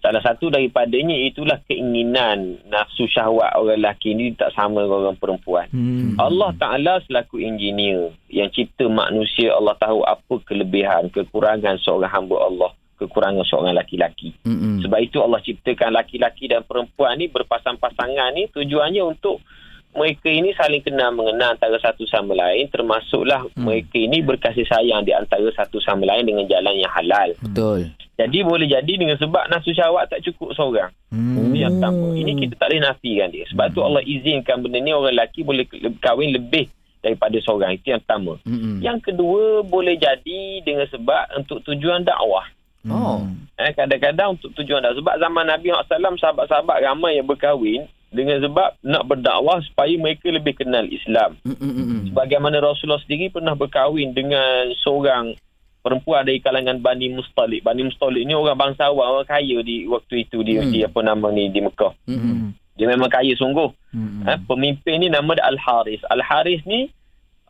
Salah 0.03 0.23
satu 0.23 0.53
daripadanya 0.53 1.17
itulah 1.17 1.59
keinginan 1.67 2.61
nafsu 2.71 3.09
syahwat 3.11 3.57
orang 3.59 3.81
lelaki 3.83 4.15
ni 4.15 4.33
tak 4.37 4.53
sama 4.55 4.85
dengan 4.85 5.11
orang 5.11 5.19
perempuan. 5.19 5.67
Hmm. 5.73 6.15
Allah 6.17 6.51
Ta'ala 6.57 7.01
selaku 7.05 7.43
engineer 7.43 8.15
yang 8.31 8.53
cipta 8.53 8.87
manusia 8.87 9.55
Allah 9.55 9.75
tahu 9.81 10.05
apa 10.05 10.35
kelebihan, 10.47 11.09
kekurangan 11.11 11.81
seorang 11.83 12.13
hamba 12.13 12.37
Allah, 12.43 12.71
kekurangan 13.01 13.45
seorang 13.45 13.77
laki-laki. 13.77 14.33
Mm-mm. 14.45 14.81
Sebab 14.85 14.99
itu 15.01 15.21
Allah 15.21 15.41
ciptakan 15.45 15.93
laki-laki 15.95 16.49
dan 16.49 16.65
perempuan 16.65 17.21
ni 17.21 17.29
berpasang-pasangan 17.29 18.33
ni 18.37 18.49
tujuannya 18.53 19.03
untuk 19.05 19.41
mereka 19.97 20.29
ini 20.29 20.53
saling 20.53 20.85
kenal 20.85 21.11
mengenal 21.17 21.57
antara 21.57 21.81
satu 21.81 22.05
sama 22.05 22.37
lain 22.37 22.69
termasuklah 22.69 23.49
hmm. 23.49 23.65
mereka 23.65 23.97
ini 23.97 24.21
berkasih 24.21 24.69
sayang 24.69 25.09
di 25.09 25.17
antara 25.17 25.49
satu 25.57 25.81
sama 25.81 26.05
lain 26.05 26.29
dengan 26.29 26.45
jalan 26.45 26.77
yang 26.77 26.93
halal. 26.93 27.33
Betul. 27.41 27.96
Jadi 28.17 28.39
boleh 28.41 28.65
jadi 28.65 28.93
dengan 28.97 29.21
sebab 29.21 29.53
nafsu 29.53 29.77
syahwat 29.77 30.09
tak 30.09 30.25
cukup 30.25 30.57
seorang. 30.57 30.89
Hmm. 31.13 31.53
Itu 31.53 31.57
yang 31.61 31.77
pertama. 31.77 32.17
Ini 32.17 32.33
kita 32.49 32.55
tak 32.57 32.69
boleh 32.73 32.83
nafikan 32.89 33.29
dia. 33.29 33.45
Sebab 33.53 33.67
tu 33.77 33.81
Allah 33.85 34.03
izinkan 34.09 34.65
benda 34.65 34.81
ni 34.81 34.97
orang 34.97 35.13
lelaki 35.13 35.45
boleh 35.45 35.69
kahwin 36.01 36.33
lebih 36.33 36.73
daripada 37.05 37.37
seorang. 37.45 37.77
Itu 37.77 37.93
yang 37.95 38.03
pertama. 38.03 38.41
Mm-mm. 38.43 38.83
Yang 38.83 38.99
kedua 39.13 39.63
boleh 39.63 39.95
jadi 39.95 40.65
dengan 40.67 40.91
sebab 40.91 41.39
untuk 41.39 41.63
tujuan 41.69 42.03
dakwah. 42.03 42.49
Oh. 42.91 43.23
Eh, 43.61 43.71
kadang-kadang 43.77 44.35
untuk 44.35 44.51
tujuan 44.59 44.83
dakwah. 44.83 44.99
Sebab 44.99 45.15
zaman 45.23 45.45
Nabi 45.47 45.71
SAW, 45.71 46.19
sahabat-sahabat 46.19 46.83
ramai 46.83 47.23
yang 47.23 47.29
berkahwin 47.31 47.87
dengan 48.11 48.43
sebab 48.43 48.81
nak 48.83 49.07
berdakwah 49.07 49.63
supaya 49.63 49.93
mereka 49.95 50.33
lebih 50.35 50.59
kenal 50.59 50.89
Islam. 50.89 51.39
Mm-mm. 51.47 52.11
Sebagaimana 52.11 52.59
Rasulullah 52.59 53.03
sendiri 53.07 53.31
pernah 53.31 53.55
berkahwin 53.55 54.11
dengan 54.17 54.75
seorang 54.83 55.39
perempuan 55.87 56.27
dari 56.27 56.43
kalangan 56.43 56.83
Bani 56.83 57.15
Mustalik. 57.15 57.63
Bani 57.63 57.87
Mustalik 57.87 58.27
ni 58.27 58.35
orang 58.35 58.59
bangsawan, 58.59 59.07
orang 59.07 59.31
kaya 59.31 59.63
di 59.63 59.87
waktu 59.87 60.27
itu 60.27 60.43
di, 60.43 60.59
Hmm. 60.59 60.75
di 60.75 60.83
apa 60.83 60.99
nama 61.07 61.31
ni 61.31 61.47
di 61.55 61.63
Mekah. 61.63 61.95
Mm-mm. 62.11 62.51
Dia 62.75 62.91
memang 62.91 63.07
kaya 63.07 63.31
sungguh. 63.39 63.71
Hmm. 63.95 64.27
Eh, 64.27 64.39
pemimpin 64.51 64.99
ni 64.99 65.07
nama 65.07 65.39
dia 65.39 65.47
Al-Haris. 65.47 66.03
Al-Haris 66.11 66.67
ni 66.67 66.91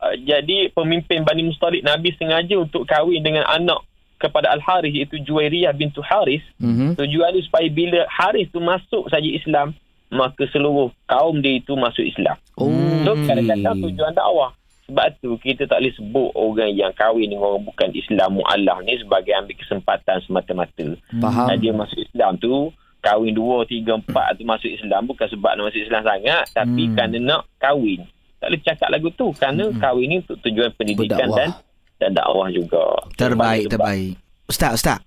uh, 0.05 0.13
jadi 0.21 0.69
pemimpin 0.69 1.25
Bani 1.25 1.49
Mustalik 1.49 1.81
Nabi 1.81 2.13
sengaja 2.13 2.61
untuk 2.61 2.85
kahwin 2.85 3.25
dengan 3.25 3.41
anak 3.49 3.81
kepada 4.21 4.53
Al-Haris 4.53 4.93
iaitu 4.93 5.17
Juwairiyah 5.25 5.73
bintu 5.73 6.05
Haris. 6.05 6.45
Mhm. 6.61 6.93
Tujuan 6.97 7.33
dia 7.33 7.41
supaya 7.41 7.67
bila 7.73 8.05
Haris 8.05 8.49
tu 8.53 8.61
masuk 8.61 9.09
saja 9.09 9.25
Islam, 9.25 9.73
maka 10.13 10.45
seluruh 10.53 10.93
kaum 11.09 11.41
dia 11.41 11.57
itu 11.57 11.73
masuk 11.73 12.05
Islam. 12.05 12.37
Oh. 12.57 12.69
So 13.05 13.17
kadang-kadang 13.25 13.81
tujuan 13.81 14.13
dakwah. 14.13 14.56
Sebab 14.87 15.19
tu 15.19 15.35
kita 15.37 15.63
tak 15.63 15.77
boleh 15.77 15.93
sebut 15.93 16.29
orang 16.33 16.71
yang 16.71 16.91
kahwin 16.93 17.27
dengan 17.27 17.43
orang 17.45 17.63
bukan 17.65 17.91
Islam 17.91 18.39
mu'alaf 18.39 18.79
ni 18.81 18.95
sebagai 18.95 19.35
ambil 19.35 19.55
kesempatan 19.57 20.15
semata-mata. 20.23 20.87
Faham. 21.13 21.47
Dan 21.47 21.57
dia 21.59 21.71
masuk 21.71 21.99
Islam 21.99 22.31
tu 22.37 22.71
kahwin 22.99 23.31
dua, 23.31 23.63
tiga, 23.63 23.95
empat 23.95 24.35
tu 24.35 24.43
masuk 24.43 24.67
Islam 24.67 25.03
bukan 25.05 25.27
sebab 25.27 25.51
nak 25.53 25.63
masuk 25.67 25.81
Islam 25.81 26.01
sangat 26.01 26.43
tapi 26.51 26.81
Hmm. 26.83 26.93
kerana 26.93 27.17
nak 27.19 27.41
kahwin. 27.57 27.99
Tak 28.37 28.47
boleh 28.47 28.61
cakap 28.63 28.87
lagu 28.87 29.07
tu 29.11 29.27
kerana 29.33 29.63
kahwin 29.75 30.07
ni 30.07 30.15
untuk 30.19 30.37
tujuan 30.39 30.69
pendidikan 30.73 31.19
Berdakwah. 31.25 31.37
dan 31.37 31.49
dan 31.97 32.09
dakwah 32.13 32.47
juga. 32.47 32.83
Terbaik, 33.13 33.63
Sebab- 33.63 33.73
terbaik. 33.73 34.13
Ustaz, 34.45 34.71
Ustaz. 34.73 34.99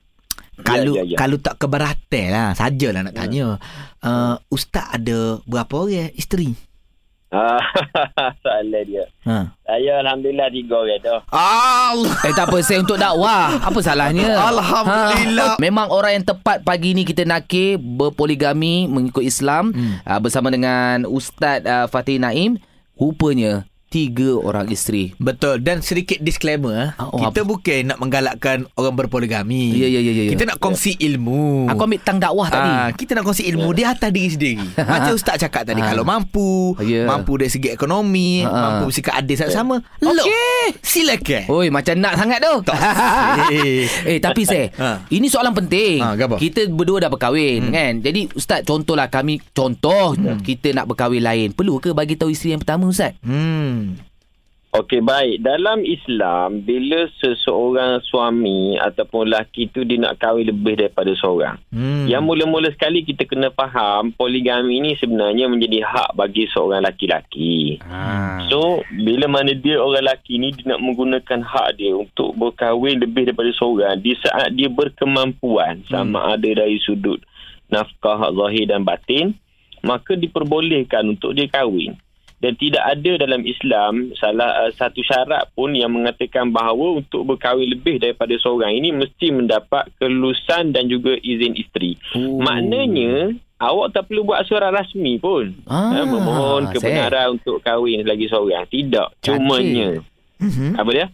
Kalau 0.61 0.93
ya, 0.93 1.05
ya. 1.07 1.17
kalau 1.17 1.37
tak 1.37 1.57
keberatan 1.57 2.27
lah, 2.29 2.53
sajalah 2.53 3.01
nak 3.01 3.17
tanya. 3.17 3.57
Uh, 3.99 4.37
Ustaz 4.47 4.93
ada 4.93 5.41
berapa 5.43 5.73
orang 5.73 6.13
isteri? 6.13 6.53
Ah, 7.31 7.63
soalan 8.43 8.83
dia. 8.83 9.07
Ha. 9.23 9.55
Saya 9.63 10.03
Alhamdulillah 10.03 10.51
tiga 10.51 10.83
orang 10.83 10.99
tu. 10.99 11.17
Allah. 11.31 12.15
Eh 12.27 12.35
tak 12.35 12.51
apa 12.51 12.59
Saya 12.59 12.83
untuk 12.83 12.99
dakwah 12.99 13.55
Apa 13.63 13.79
salahnya 13.79 14.35
Alhamdulillah. 14.35 15.55
ha. 15.55 15.63
Memang 15.63 15.95
orang 15.95 16.19
yang 16.19 16.27
tepat 16.27 16.67
Pagi 16.67 16.91
ni 16.91 17.07
kita 17.07 17.23
nakir 17.23 17.79
Berpoligami 17.79 18.91
Mengikut 18.91 19.23
Islam 19.23 19.71
hmm. 19.71 20.03
uh, 20.03 20.19
Bersama 20.19 20.51
dengan 20.51 21.07
Ustaz 21.07 21.63
uh, 21.63 21.87
Fatih 21.87 22.19
Naim 22.19 22.59
Rupanya 22.99 23.70
Tiga 23.91 24.39
orang 24.39 24.71
isteri 24.71 25.19
Betul 25.19 25.67
dan 25.67 25.83
sedikit 25.83 26.23
disclaimer 26.23 26.95
Ah, 26.95 27.11
oh, 27.11 27.19
kita 27.21 27.43
apa? 27.43 27.51
bukan 27.51 27.81
nak 27.85 27.99
menggalakkan 27.99 28.59
orang 28.73 28.95
berpoligami. 28.95 29.75
Ya, 29.75 29.91
ya, 29.91 29.99
ya, 29.99 30.15
ya, 30.15 30.23
ya. 30.25 30.33
Kita 30.33 30.47
nak 30.47 30.63
kongsi 30.63 30.95
ilmu. 30.95 31.67
Aku 31.67 31.83
ambil 31.83 31.99
tang 31.99 32.23
dakwah 32.23 32.47
tadi 32.47 32.71
Ah, 32.71 32.89
kita 32.95 33.19
nak 33.19 33.27
kongsi 33.27 33.51
ilmu 33.51 33.75
di 33.75 33.83
atas 33.83 34.15
diri 34.15 34.31
sendiri. 34.31 34.63
Macam 34.79 35.11
ustaz 35.11 35.43
cakap 35.43 35.67
tadi 35.67 35.83
Ah. 35.83 35.91
kalau 35.91 36.07
mampu, 36.07 36.79
Ya. 36.79 37.03
mampu 37.03 37.35
dari 37.35 37.51
segi 37.51 37.67
ekonomi, 37.67 38.47
Ah. 38.47 38.79
mampu 38.79 38.95
bersikap 38.95 39.19
adil 39.19 39.35
sama-sama. 39.35 39.83
Look, 39.99 40.23
Okey. 40.23 40.67
silakan. 40.81 41.43
Oi 41.51 41.67
macam 41.69 41.95
nak 41.99 42.15
sangat 42.15 42.39
tu. 42.39 42.55
Eh 44.07 44.19
tapi 44.21 44.47
saya 44.47 44.71
Ha. 44.71 45.03
Ini 45.09 45.27
soalan 45.27 45.51
penting 45.51 45.99
Ha? 45.99 46.15
Kita 46.39 46.63
berdua 46.69 47.03
dah 47.03 47.11
berkahwin 47.11 47.69
hmm. 47.69 47.73
kan 47.73 47.93
Jadi 47.99 48.21
Ustaz 48.33 48.63
contohlah 48.63 49.09
kami 49.09 49.41
Contoh 49.51 50.15
hmm. 50.15 50.41
Kita 50.41 50.71
nak 50.71 50.87
berkahwin 50.87 51.21
lain 51.21 51.49
Perlu 51.51 51.81
ke 51.81 51.91
bagi 51.91 52.15
tahu 52.15 52.31
isteri 52.31 52.55
yang 52.55 52.63
pertama 52.63 52.87
Ustaz? 52.87 53.17
Hmm. 53.25 53.80
Okey 54.71 55.03
baik 55.03 55.43
dalam 55.43 55.83
Islam 55.83 56.63
bila 56.63 57.11
seseorang 57.19 57.99
suami 58.07 58.79
ataupun 58.79 59.27
lelaki 59.27 59.67
tu 59.75 59.83
dia 59.83 59.99
nak 59.99 60.23
kahwin 60.23 60.47
lebih 60.47 60.79
daripada 60.79 61.11
seorang. 61.19 61.59
Hmm. 61.75 62.07
Yang 62.07 62.23
mula-mula 62.23 62.71
sekali 62.71 63.03
kita 63.03 63.27
kena 63.27 63.51
faham 63.51 64.15
poligami 64.15 64.79
ni 64.79 64.95
sebenarnya 64.95 65.51
menjadi 65.51 65.83
hak 65.83 66.15
bagi 66.15 66.47
seorang 66.55 66.87
laki-laki. 66.87 67.83
Ha. 67.83 68.47
So 68.47 68.87
bila 68.95 69.27
mana 69.27 69.59
dia 69.59 69.83
orang 69.83 70.07
lelaki 70.07 70.39
ni 70.39 70.55
dia 70.55 70.71
nak 70.71 70.87
menggunakan 70.87 71.41
hak 71.43 71.75
dia 71.75 71.91
untuk 71.91 72.39
berkahwin 72.39 73.03
lebih 73.03 73.27
daripada 73.27 73.51
seorang 73.59 73.99
di 73.99 74.15
saat 74.23 74.55
dia 74.55 74.71
berkemampuan 74.71 75.83
sama 75.91 76.39
ada 76.39 76.47
dari 76.47 76.79
sudut 76.79 77.19
nafkah 77.75 78.31
zahir 78.31 78.71
dan 78.71 78.87
batin 78.87 79.35
maka 79.83 80.15
diperbolehkan 80.15 81.11
untuk 81.11 81.35
dia 81.35 81.51
kahwin 81.51 81.99
dan 82.41 82.57
tidak 82.57 82.81
ada 82.83 83.21
dalam 83.21 83.45
Islam 83.45 84.17
salah 84.17 84.65
uh, 84.65 84.73
satu 84.73 85.01
syarat 85.01 85.53
pun 85.53 85.73
yang 85.73 85.93
mengatakan 85.93 86.49
bahawa 86.49 86.99
untuk 86.99 87.25
berkahwin 87.27 87.69
lebih 87.69 87.97
daripada 87.97 88.33
seorang 88.35 88.73
ini 88.73 88.91
mesti 88.91 89.29
mendapat 89.29 89.93
kelulusan 89.95 90.73
dan 90.73 90.87
juga 90.87 91.15
izin 91.15 91.53
isteri. 91.55 92.01
Oh. 92.13 92.41
Maknanya 92.41 93.37
awak 93.57 93.93
tak 93.93 94.09
perlu 94.09 94.25
buat 94.25 94.41
surat 94.43 94.69
rasmi 94.71 95.17
pun. 95.17 95.53
Ah, 95.65 95.93
Ah, 95.95 96.05
memohon 96.05 96.65
saya- 96.67 96.75
kebenaran 96.75 97.37
untuk 97.37 97.61
kahwin 97.61 98.03
lagi 98.03 98.25
seorang. 98.27 98.65
Tidak. 98.67 99.21
Cantik. 99.21 99.37
Cumanya. 99.39 99.89
Mhm. 100.41 100.69
Apa 100.75 100.91
dia? 100.91 101.07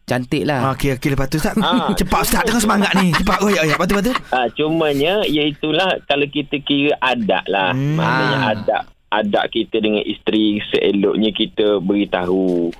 Cantik 0.00 0.42
lah 0.42 0.74
Okey 0.74 0.98
okey 0.98 1.08
lepas 1.08 1.26
tu 1.26 1.38
Ustaz. 1.38 1.54
Ah. 1.56 1.90
Cepat 1.98 2.20
Ustaz 2.24 2.42
dengan 2.42 2.58
semangat 2.60 2.90
ni. 2.94 3.10
Cepat 3.12 3.38
oh 3.42 3.50
ya 3.50 3.62
ya. 3.62 3.74
Lepas 3.74 3.86
tu 3.86 3.94
lepas 3.94 4.06
tu. 4.06 4.14
Ah, 4.30 4.46
cumanya 4.50 5.14
iaitulah 5.24 5.98
kalau 6.04 6.26
kita 6.26 6.58
kira 6.58 6.94
adat 6.98 7.42
lah. 7.46 7.70
Hmm. 7.70 7.94
Maknanya 7.94 8.36
Ah. 8.36 8.52
adat 8.54 8.82
adat 9.10 9.50
kita 9.50 9.76
dengan 9.76 10.00
isteri 10.00 10.62
seeloknya 10.70 11.30
kita 11.30 11.78
beritahu. 11.78 12.70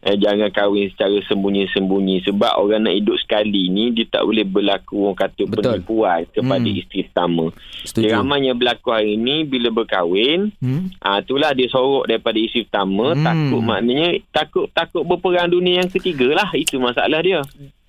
Eh, 0.00 0.20
jangan 0.20 0.52
kahwin 0.52 0.92
secara 0.92 1.16
sembunyi-sembunyi 1.24 2.20
sebab 2.22 2.60
orang 2.60 2.84
nak 2.84 2.92
hidup 2.92 3.16
sekali 3.16 3.72
ni 3.72 3.88
dia 3.88 4.04
tak 4.06 4.20
boleh 4.20 4.44
berlaku 4.44 5.00
orang 5.02 5.16
kata 5.18 5.48
Betul. 5.48 5.80
penipuan 5.80 6.28
kepada 6.28 6.60
Hmm. 6.60 6.68
hmm. 6.68 6.76
isteri 6.78 7.00
pertama. 7.02 7.44
Setuju 7.82 8.04
Dia 8.04 8.12
ramai 8.14 8.44
yang 8.44 8.52
berlaku 8.54 8.88
hari 8.90 9.16
ni 9.16 9.44
bila 9.44 9.72
berkahwin 9.72 10.52
Hmm. 10.60 10.92
Ah 10.98 11.24
itulah 11.24 11.56
dia 11.56 11.68
sorok 11.68 12.04
daripada 12.04 12.36
isteri 12.36 12.68
pertama 12.68 13.06
Hmm. 13.06 13.16
hmm. 13.16 13.24
takut 13.24 13.62
maknanya 13.62 14.08
takut 14.28 14.66
takut 14.70 15.02
berperang 15.02 15.48
dunia 15.48 15.80
yang 15.80 15.88
ketiga 15.88 16.28
lah 16.34 16.52
itu 16.52 16.76
masalah 16.76 17.24
dia. 17.24 17.40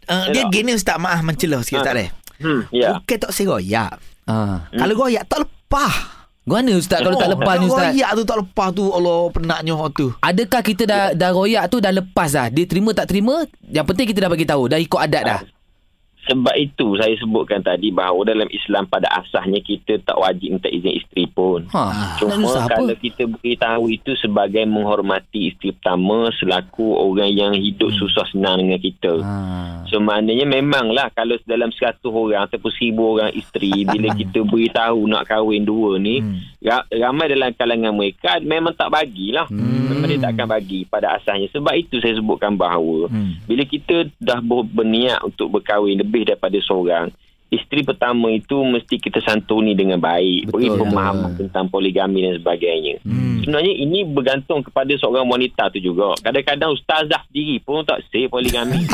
Uh, 0.07 0.25
dia 0.31 0.47
gini 0.47 0.71
Ustaz 0.71 0.95
maaf 0.95 1.19
mencelah 1.19 1.67
sikit 1.67 1.83
Ah. 1.83 1.91
Ustaz 1.91 1.99
eh. 1.99 2.09
Hmm 2.37 2.61
ya. 2.71 2.95
Bukan 2.95 3.17
tak 3.17 3.31
seroyak. 3.33 3.91
ha. 4.23 4.63
Kalau 4.69 4.93
royak 4.97 5.27
tak 5.27 5.43
lepas. 5.43 6.14
Mana 6.45 6.77
Ustaz 6.77 7.01
kalau 7.01 7.17
tak 7.17 7.33
lepas 7.33 7.57
ni 7.57 7.65
Ustaz? 7.65 7.89
Royak 7.89 8.11
tu 8.13 8.23
tak 8.29 8.37
lepas 8.37 8.67
tu 8.69 8.83
Allah 8.93 9.17
penatnya 9.33 9.73
tu. 9.97 10.13
Adakah 10.21 10.61
kita 10.61 10.83
dah 10.85 11.03
dah 11.17 11.33
royak 11.33 11.65
tu 11.73 11.81
dah 11.81 11.89
lepas 11.89 12.29
dah? 12.37 12.53
Dia 12.53 12.69
terima 12.69 12.93
tak 12.93 13.09
terima? 13.09 13.49
Yang 13.65 13.85
penting 13.89 14.05
kita 14.13 14.19
dah 14.21 14.29
bagi 14.29 14.45
tahu, 14.45 14.69
dah 14.69 14.77
ikut 14.77 14.99
adat 15.09 15.23
dah. 15.25 15.39
Sebab 16.25 16.55
itu 16.57 16.97
saya 16.97 17.13
sebutkan 17.17 17.61
tadi 17.61 17.93
bahawa 17.93 18.25
dalam 18.25 18.49
Islam 18.49 18.85
pada 18.85 19.05
asasnya 19.13 19.61
kita 19.61 20.01
tak 20.01 20.17
wajib 20.17 20.57
minta 20.57 20.65
izin 20.67 20.97
isteri 20.97 21.29
pun. 21.29 21.69
Ha. 21.69 21.81
Nak 21.85 22.17
Cuma 22.17 22.33
apa? 22.49 22.81
kalau 22.81 22.95
kita 22.97 23.29
beritahu 23.29 23.93
itu 23.93 24.17
sebagai 24.17 24.65
menghormati 24.65 25.53
isteri 25.53 25.69
pertama 25.77 26.33
selaku 26.33 26.97
orang 26.97 27.29
yang 27.29 27.53
hidup 27.53 27.93
hmm. 27.93 27.99
susah 28.01 28.25
senang 28.33 28.65
dengan 28.65 28.79
kita. 28.81 29.13
Ha. 29.21 29.33
So 29.85 30.01
maknanya 30.01 30.49
memanglah 30.49 31.13
kalau 31.13 31.37
dalam 31.45 31.69
100 31.69 32.01
orang 32.03 32.49
ataupun 32.49 32.71
1000 32.73 32.97
orang 32.97 33.31
isteri 33.31 33.85
bila 33.85 34.09
kita 34.19 34.39
beritahu 34.41 35.05
nak 35.05 35.29
kahwin 35.29 35.61
dua 35.61 36.01
ni 36.01 36.17
Hmm. 36.25 36.39
ra- 36.63 36.87
ramai 36.89 37.27
dalam 37.27 37.51
kalangan 37.53 37.91
mereka 37.91 38.39
memang 38.39 38.73
tak 38.73 38.87
bagilah. 38.87 39.45
Hmm. 39.51 39.94
Memang 40.05 40.11
dia 40.11 40.23
tak 40.23 40.31
akan 40.33 40.47
bagi 40.49 40.79
pada 40.83 41.07
asasnya. 41.13 41.47
Sebab 41.49 41.73
itu 41.73 41.97
saya 41.97 42.13
sebutkan 42.13 42.53
bahawa 42.53 43.07
Hmm. 43.07 43.35
bila 43.43 43.63
kita 43.63 43.95
dah 44.17 44.39
ber- 44.39 44.67
berniat 44.67 45.19
untuk 45.21 45.49
berkahwin 45.51 45.97
lebih 45.97 46.25
daripada 46.25 46.55
seorang 46.59 47.09
isteri 47.47 47.81
pertama 47.81 48.29
itu 48.29 48.57
mesti 48.59 48.95
kita 48.95 49.21
santuni 49.21 49.73
dengan 49.73 49.95
baik 49.97 50.45
Betul, 50.45 50.53
beri 50.55 50.67
pemahaman 50.75 51.31
tentang 51.35 51.65
poligami 51.67 52.19
dan 52.19 52.35
sebagainya 52.35 52.99
Hmm. 53.01 53.37
sebenarnya 53.39 53.69
ini 53.71 54.01
bergantung 54.03 54.59
kepada 54.59 54.89
seorang 54.93 55.23
wanita 55.23 55.69
tu 55.69 55.79
juga 55.79 56.17
kadang-kadang 56.19 56.73
ustazah 56.73 57.21
sendiri 57.23 57.61
pun 57.61 57.81
tak 57.81 58.01
say 58.07 58.25
poligami 58.25 58.81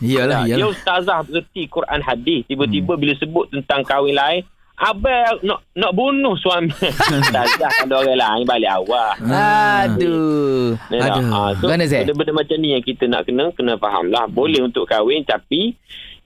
Iyalah 0.00 0.46
dia 0.46 0.56
iyalah. 0.56 0.70
ustazah 0.70 1.18
bererti 1.20 1.66
Quran 1.66 2.00
hadis 2.00 2.46
tiba-tiba 2.46 2.94
bila 2.94 3.12
sebut 3.12 3.50
tentang 3.50 3.82
kahwin 3.82 4.14
lain 4.14 4.46
Abang 4.78 5.42
nak 5.42 5.66
nak 5.74 5.90
bunuh 5.90 6.38
suami. 6.38 6.70
Ustazah 7.18 7.70
kalau 7.82 7.98
orang 7.98 8.14
lain 8.14 8.44
balik 8.46 8.70
awal. 8.70 9.10
Aduh. 9.18 10.78
Aduh. 10.86 11.02
Aduh. 11.02 11.24
Ha, 11.28 11.40
so, 11.58 11.66
Mana, 11.66 11.84
Zek? 11.84 12.06
benda-benda 12.06 12.32
macam 12.36 12.56
ni 12.56 12.68
yang 12.70 12.82
kita 12.82 13.04
nak 13.04 13.26
kena 13.26 13.50
kena 13.52 13.74
faham 13.74 14.06
lah. 14.06 14.24
Boleh 14.24 14.62
untuk 14.62 14.86
kahwin 14.86 15.22
tapi 15.22 15.74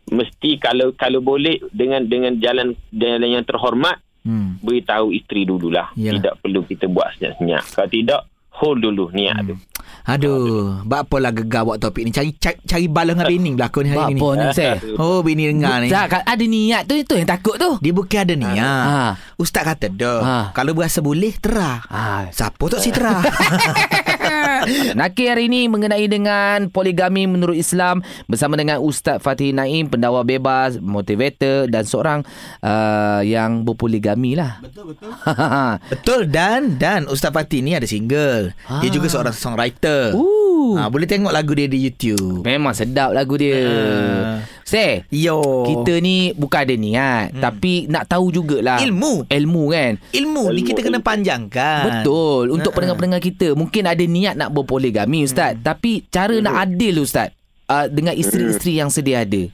mesti 0.04 0.60
kalau 0.60 0.92
kalau 0.92 1.18
boleh 1.18 1.64
dengan 1.72 2.04
dengan 2.04 2.36
jalan 2.36 2.76
jalan 2.90 3.30
yang 3.32 3.44
terhormat 3.44 3.96
Hmm. 4.22 4.54
beritahu 4.62 5.10
isteri 5.10 5.42
dululah. 5.42 5.90
Yalah. 5.98 6.22
Tidak 6.22 6.34
perlu 6.38 6.62
kita 6.62 6.86
buat 6.86 7.10
senyap-senyap. 7.18 7.64
Kalau 7.74 7.90
tidak 7.90 8.20
hold 8.52 8.78
dulu 8.84 9.08
niat 9.10 9.42
tu. 9.48 9.56
Aduh, 10.02 10.82
bak 10.82 11.06
apalah 11.06 11.30
gegar 11.30 11.62
buat 11.62 11.78
topik 11.78 12.02
ni. 12.02 12.10
Cari 12.10 12.34
cari, 12.34 12.58
cari 12.66 12.86
balang 12.90 13.22
dengan 13.22 13.30
bini 13.30 13.50
berlakon 13.54 13.86
hari 13.86 14.18
ni. 14.18 14.18
Apa 14.18 14.28
ni 14.34 14.46
saya? 14.50 14.74
Oh, 15.02 15.22
bini 15.22 15.46
dengar 15.46 15.78
ni. 15.78 15.94
Tak, 15.94 16.26
ada 16.26 16.44
niat 16.44 16.82
tu 16.90 16.94
itu 16.98 17.14
yang 17.14 17.28
takut 17.30 17.54
tu. 17.54 17.78
Dia 17.78 17.92
bukan 17.94 18.18
ada 18.26 18.34
niat. 18.34 18.58
Ha. 18.58 19.14
Ustaz 19.38 19.62
kata 19.62 19.86
dah. 19.94 20.20
Ha. 20.22 20.36
Kalau 20.58 20.74
berasa 20.74 20.98
boleh, 20.98 21.30
terah. 21.38 21.86
Ha. 21.86 22.34
Siapa 22.34 22.64
tak 22.66 22.80
si 22.82 22.90
terah? 22.90 23.22
Nakir 24.94 25.28
hari 25.28 25.46
ini 25.46 25.66
mengenai 25.66 26.06
dengan 26.06 26.68
poligami 26.68 27.24
menurut 27.24 27.54
Islam 27.54 28.00
bersama 28.24 28.54
dengan 28.54 28.78
Ustaz 28.78 29.18
Fatih 29.18 29.50
Naim, 29.50 29.86
pendakwa 29.86 30.22
bebas, 30.22 30.78
motivator 30.78 31.66
dan 31.66 31.82
seorang 31.82 32.20
uh, 32.60 33.20
yang 33.20 33.62
berpoligami 33.62 34.34
lah. 34.34 34.58
Betul 34.60 34.92
betul. 34.92 35.10
Betul 35.92 36.20
dan 36.26 36.76
dan 36.76 37.04
Ustaz 37.04 37.30
Fatih 37.30 37.60
ni 37.60 37.72
ada 37.72 37.84
single. 37.84 38.54
Dia 38.80 38.88
Ah. 38.88 38.92
juga 38.92 39.06
seorang 39.06 39.32
songwriter. 39.32 40.12
uh, 40.12 40.74
Ha, 40.74 40.86
boleh 40.86 41.04
tengok 41.04 41.30
lagu 41.30 41.52
dia 41.52 41.66
di 41.66 41.78
YouTube. 41.80 42.42
memang 42.42 42.72
sedap 42.72 43.10
lagu 43.10 43.34
dia. 43.34 43.58
Ah. 43.58 44.36
Seh, 44.62 45.02
Yo. 45.10 45.66
kita 45.66 45.98
ni 45.98 46.30
bukan 46.32 46.62
ada 46.62 46.74
niat 46.74 47.34
hmm. 47.34 47.42
tapi 47.42 47.90
nak 47.90 48.06
tahu 48.06 48.30
jugalah 48.30 48.78
ilmu. 48.78 49.26
ilmu 49.26 49.62
kan. 49.68 49.92
Ilmu 50.14 50.44
ni 50.48 50.62
Ilmu, 50.62 50.68
kita 50.70 50.80
kena 50.80 51.02
panjangkan. 51.02 51.82
Betul. 51.82 52.54
Untuk 52.54 52.70
Ha-ha. 52.70 52.76
pendengar-pendengar 52.78 53.20
kita 53.20 53.52
mungkin 53.52 53.84
ada 53.84 54.04
niat 54.06 54.38
nak 54.38 54.54
berpoligami 54.54 55.26
ustaz, 55.26 55.58
Hmm. 55.58 55.66
tapi 55.66 56.06
cara 56.08 56.38
nak 56.38 56.70
adil 56.70 57.02
ustaz 57.02 57.34
uh, 57.66 57.90
dengan 57.90 58.14
isteri-isteri 58.14 58.78
yang 58.78 58.88
sedia 58.88 59.26
ada. 59.26 59.50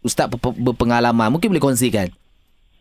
Ustaz 0.00 0.26
ber- 0.26 0.56
berpengalaman, 0.56 1.28
mungkin 1.28 1.52
boleh 1.52 1.60
kongsikan. 1.60 2.08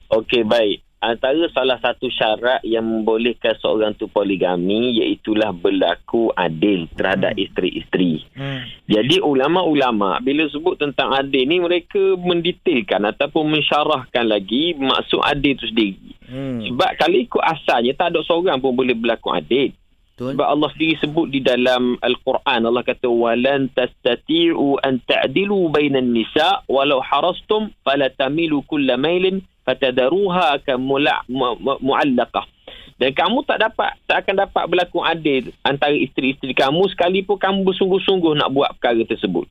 Okey 0.08 0.48
baik. 0.48 0.87
Antara 0.98 1.46
salah 1.54 1.78
satu 1.78 2.10
syarat 2.10 2.66
yang 2.66 2.82
membolehkan 2.82 3.54
seorang 3.62 3.94
tu 3.94 4.10
poligami 4.10 4.98
iaitulah 4.98 5.54
berlaku 5.54 6.34
adil 6.34 6.90
terhadap 6.98 7.38
isteri-isteri. 7.38 8.26
Hmm. 8.34 8.66
Jadi 8.90 9.22
ulama-ulama 9.22 10.18
bila 10.26 10.50
sebut 10.50 10.82
tentang 10.82 11.14
adil 11.14 11.46
ni 11.46 11.62
mereka 11.62 12.18
mendetailkan 12.18 13.14
ataupun 13.14 13.46
mensyarahkan 13.46 14.26
lagi 14.26 14.74
maksud 14.74 15.22
adil 15.22 15.54
itu 15.54 15.70
sendiri. 15.70 16.10
Hmm. 16.26 16.66
Sebab 16.66 16.90
kalau 16.98 17.18
ikut 17.22 17.44
asalnya 17.46 17.94
tak 17.94 18.18
ada 18.18 18.26
seorang 18.26 18.58
pun 18.58 18.74
boleh 18.74 18.98
berlaku 18.98 19.30
adil. 19.38 19.78
Betul. 20.18 20.34
Sebab 20.34 20.48
Allah 20.50 20.70
sendiri 20.74 20.96
sebut 20.98 21.30
di 21.30 21.46
dalam 21.46 21.94
Al-Quran 22.02 22.66
Allah 22.66 22.82
kata 22.82 23.06
walan 23.06 23.70
tastati'u 23.70 24.82
an 24.82 24.98
ta'dilu 25.06 25.70
bainan 25.70 26.10
nisa 26.10 26.66
walau 26.66 26.98
harastum 27.06 27.70
fala 27.86 28.10
tamilu 28.10 28.66
kulla 28.66 28.98
mailin 28.98 29.46
fatadaruha 29.68 30.64
ka 30.64 30.80
mula- 30.80 31.28
mu- 31.28 31.60
mu- 31.60 31.82
mu'allaqah. 31.84 32.48
Dan 32.98 33.14
kamu 33.14 33.46
tak 33.46 33.62
dapat 33.62 33.94
tak 34.10 34.26
akan 34.26 34.48
dapat 34.48 34.64
berlaku 34.66 35.06
adil 35.06 35.54
antara 35.62 35.94
isteri-isteri 35.94 36.56
kamu 36.56 36.88
sekalipun 36.96 37.38
kamu 37.38 37.62
bersungguh-sungguh 37.68 38.34
nak 38.40 38.50
buat 38.50 38.74
perkara 38.80 39.04
tersebut. 39.06 39.46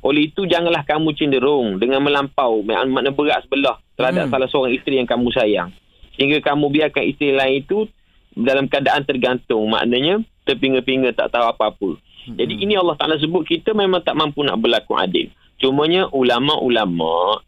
Oleh 0.00 0.30
itu 0.30 0.46
janganlah 0.46 0.86
kamu 0.86 1.12
cenderung 1.12 1.76
dengan 1.76 2.00
melampau 2.00 2.62
mak- 2.62 2.88
makna 2.88 3.10
berat 3.10 3.42
sebelah 3.44 3.76
terhadap 3.98 4.30
Hmm. 4.30 4.32
salah 4.32 4.48
seorang 4.48 4.72
isteri 4.72 5.02
yang 5.02 5.08
kamu 5.10 5.28
sayang. 5.34 5.74
Sehingga 6.16 6.40
kamu 6.40 6.72
biarkan 6.72 7.04
isteri 7.04 7.36
lain 7.36 7.60
itu 7.60 7.84
dalam 8.32 8.64
keadaan 8.70 9.04
tergantung. 9.04 9.66
Maknanya 9.68 10.24
terpinga-pinga 10.48 11.12
tak 11.12 11.36
tahu 11.36 11.52
apa-apa. 11.52 12.00
Jadi 12.26 12.64
ini 12.64 12.74
Allah 12.80 12.96
Ta'ala 12.96 13.20
sebut 13.20 13.44
kita 13.44 13.76
memang 13.76 14.00
tak 14.00 14.16
mampu 14.16 14.40
nak 14.40 14.56
berlaku 14.56 14.96
adil. 14.96 15.28
Cumanya 15.60 16.08
ulama-ulama 16.10 17.44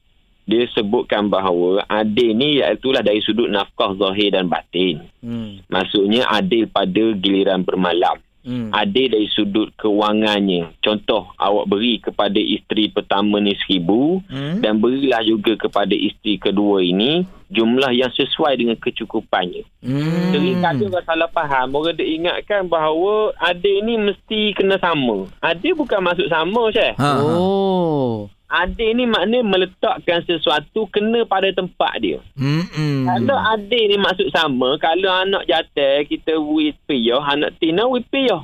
dia 0.48 0.64
sebutkan 0.72 1.28
bahawa 1.28 1.84
adil 1.92 2.32
ni 2.32 2.64
iaitulah 2.64 3.04
dari 3.04 3.20
sudut 3.20 3.52
nafkah 3.52 3.92
zahir 4.00 4.32
dan 4.32 4.48
batin. 4.48 5.04
Hmm. 5.20 5.60
Maksudnya 5.68 6.24
adil 6.24 6.64
pada 6.72 7.12
giliran 7.20 7.68
bermalam. 7.68 8.16
Hmm. 8.48 8.72
Adil 8.72 9.12
dari 9.12 9.28
sudut 9.28 9.68
kewangannya. 9.76 10.72
Contoh, 10.80 11.28
awak 11.36 11.68
beri 11.68 12.00
kepada 12.00 12.40
isteri 12.40 12.88
pertama 12.88 13.44
ni 13.44 13.52
seribu 13.60 14.24
Hmm. 14.24 14.64
dan 14.64 14.80
berilah 14.80 15.20
juga 15.20 15.52
kepada 15.60 15.92
isteri 15.92 16.40
kedua 16.40 16.80
ini 16.80 17.28
jumlah 17.52 17.92
yang 17.92 18.08
sesuai 18.08 18.56
dengan 18.56 18.80
kecukupannya. 18.80 19.68
Hmm. 19.84 20.32
Sering 20.32 20.64
kali 20.64 20.88
orang 20.88 21.04
salah 21.04 21.28
faham. 21.28 21.76
Orang 21.76 21.92
dia 22.00 22.08
ingatkan 22.08 22.64
bahawa 22.72 23.36
adil 23.36 23.84
ni 23.84 24.00
mesti 24.00 24.56
kena 24.56 24.80
sama. 24.80 25.28
Adil 25.44 25.76
bukan 25.76 26.00
maksud 26.00 26.32
sama, 26.32 26.72
Syekh. 26.72 26.96
Ha. 26.96 27.20
Oh. 27.20 28.32
Adil 28.48 28.96
ni 28.96 29.04
maknanya 29.04 29.44
meletakkan 29.44 30.24
sesuatu 30.24 30.88
kena 30.88 31.28
pada 31.28 31.52
tempat 31.52 32.00
dia. 32.00 32.16
Hmm. 32.32 33.04
Kalau 33.04 33.36
adil 33.36 33.92
ni 33.92 33.96
maksud 34.00 34.32
sama, 34.32 34.80
kalau 34.80 35.12
anak 35.12 35.44
jatuh 35.44 36.00
kita 36.08 36.32
wis 36.40 36.72
piyah, 36.88 37.20
anak 37.28 37.60
tina 37.60 37.84
wis 37.84 38.08
piyah. 38.08 38.40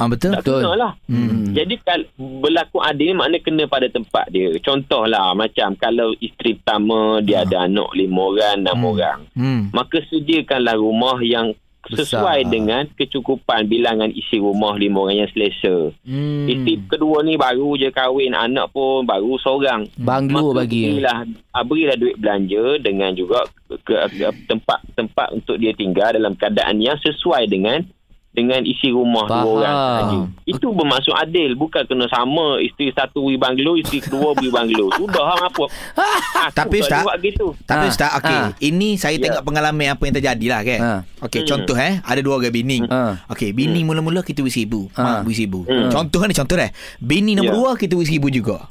Ah 0.00 0.08
betul. 0.08 0.32
Tak 0.32 0.40
kena 0.40 0.72
lah. 0.72 0.92
Hmm. 1.04 1.52
Jadi 1.52 1.76
kalau 1.84 2.08
berlaku 2.40 2.80
adil 2.80 3.12
ni 3.12 3.14
maknanya 3.14 3.44
kena 3.44 3.62
pada 3.68 3.92
tempat 3.92 4.24
dia. 4.32 4.56
Contohlah 4.64 5.36
macam 5.36 5.76
kalau 5.76 6.16
isteri 6.16 6.56
pertama 6.56 7.20
dia 7.20 7.44
ada 7.44 7.68
anak 7.68 7.92
lima 7.92 8.32
orang, 8.32 8.56
enam 8.64 8.76
Hmm. 8.80 8.88
orang. 8.88 9.20
Hmm. 9.36 9.60
Maka 9.68 10.00
sediakanlah 10.08 10.80
rumah 10.80 11.20
yang 11.20 11.52
sesuai 11.90 12.46
Besar. 12.46 12.52
dengan 12.52 12.82
kecukupan 12.94 13.66
bilangan 13.66 14.10
isi 14.14 14.38
rumah 14.38 14.78
lima 14.78 15.02
orang 15.02 15.26
yang 15.26 15.30
selesa. 15.34 15.90
Hmm. 16.06 16.46
Isteri 16.46 16.86
kedua 16.86 17.26
ni 17.26 17.34
baru 17.34 17.74
je 17.74 17.90
kahwin, 17.90 18.38
anak 18.38 18.70
pun 18.70 19.02
baru 19.02 19.34
seorang. 19.42 19.90
Banglo 19.98 20.54
Maka 20.54 20.62
bagi. 20.62 20.94
Berilah, 20.94 21.26
ah, 21.50 21.64
berilah 21.66 21.96
duit 21.98 22.16
belanja 22.22 22.78
dengan 22.78 23.10
juga 23.18 23.42
ke, 23.66 23.74
ke, 23.82 24.28
tempat 24.46 24.78
tempat 24.94 25.28
untuk 25.34 25.58
dia 25.58 25.74
tinggal 25.74 26.14
dalam 26.14 26.38
keadaan 26.38 26.78
yang 26.78 26.98
sesuai 27.02 27.50
dengan 27.50 27.82
dengan 28.32 28.64
isi 28.64 28.88
rumah 28.88 29.28
Faham. 29.28 29.44
dua 29.44 29.52
orang 29.54 29.76
saja. 29.76 30.18
Itu 30.48 30.72
bermaksud 30.72 31.12
adil. 31.12 31.52
Bukan 31.52 31.84
kena 31.84 32.08
sama 32.08 32.56
isteri 32.58 32.88
satu 32.88 33.28
beri 33.28 33.36
banglo, 33.36 33.76
isteri 33.76 34.00
kedua 34.00 34.32
beri 34.32 34.48
banglo. 34.48 34.88
Sudah 34.96 35.24
hang 35.28 35.42
apa? 35.46 35.64
Aku 36.48 36.56
Tapi, 36.56 36.76
tak 36.80 36.84
Ustaz, 36.88 37.02
buat 37.04 37.16
gitu. 37.20 37.46
Tapi 37.62 37.84
Ha, 37.84 37.90
Ustaz, 37.92 38.10
okey. 38.16 38.32
ha. 38.34 38.48
Ini 38.56 38.88
saya 38.96 39.14
Ya. 39.14 39.22
tengok 39.28 39.44
pengalaman 39.44 39.92
apa 39.92 40.02
yang 40.02 40.14
terjadi 40.16 40.46
lah 40.48 40.60
kan. 40.62 40.80
Ha. 40.80 40.92
Okey, 41.22 41.44
Hmm. 41.44 41.48
contoh 41.52 41.76
eh, 41.76 42.00
ada 42.00 42.20
dua 42.20 42.34
orang 42.34 42.50
bini. 42.50 42.78
Ha. 42.82 43.28
Okey, 43.28 43.52
bini 43.52 43.84
mula-mula 43.84 44.24
kita 44.24 44.40
beri 44.40 44.50
seribu. 44.50 44.88
Ha. 44.92 45.00
Mak 45.00 45.18
beri 45.22 45.36
seribu. 45.36 45.60
Hmm. 45.62 45.92
Contoh 45.92 46.24
ni 46.24 46.32
contoh 46.32 46.56
dah. 46.56 46.70
Bini 46.98 47.36
nombor 47.36 47.52
Ya. 47.52 47.58
dua 47.60 47.70
kita 47.76 47.92
beri 47.92 48.08
seribu 48.08 48.28
juga. 48.28 48.64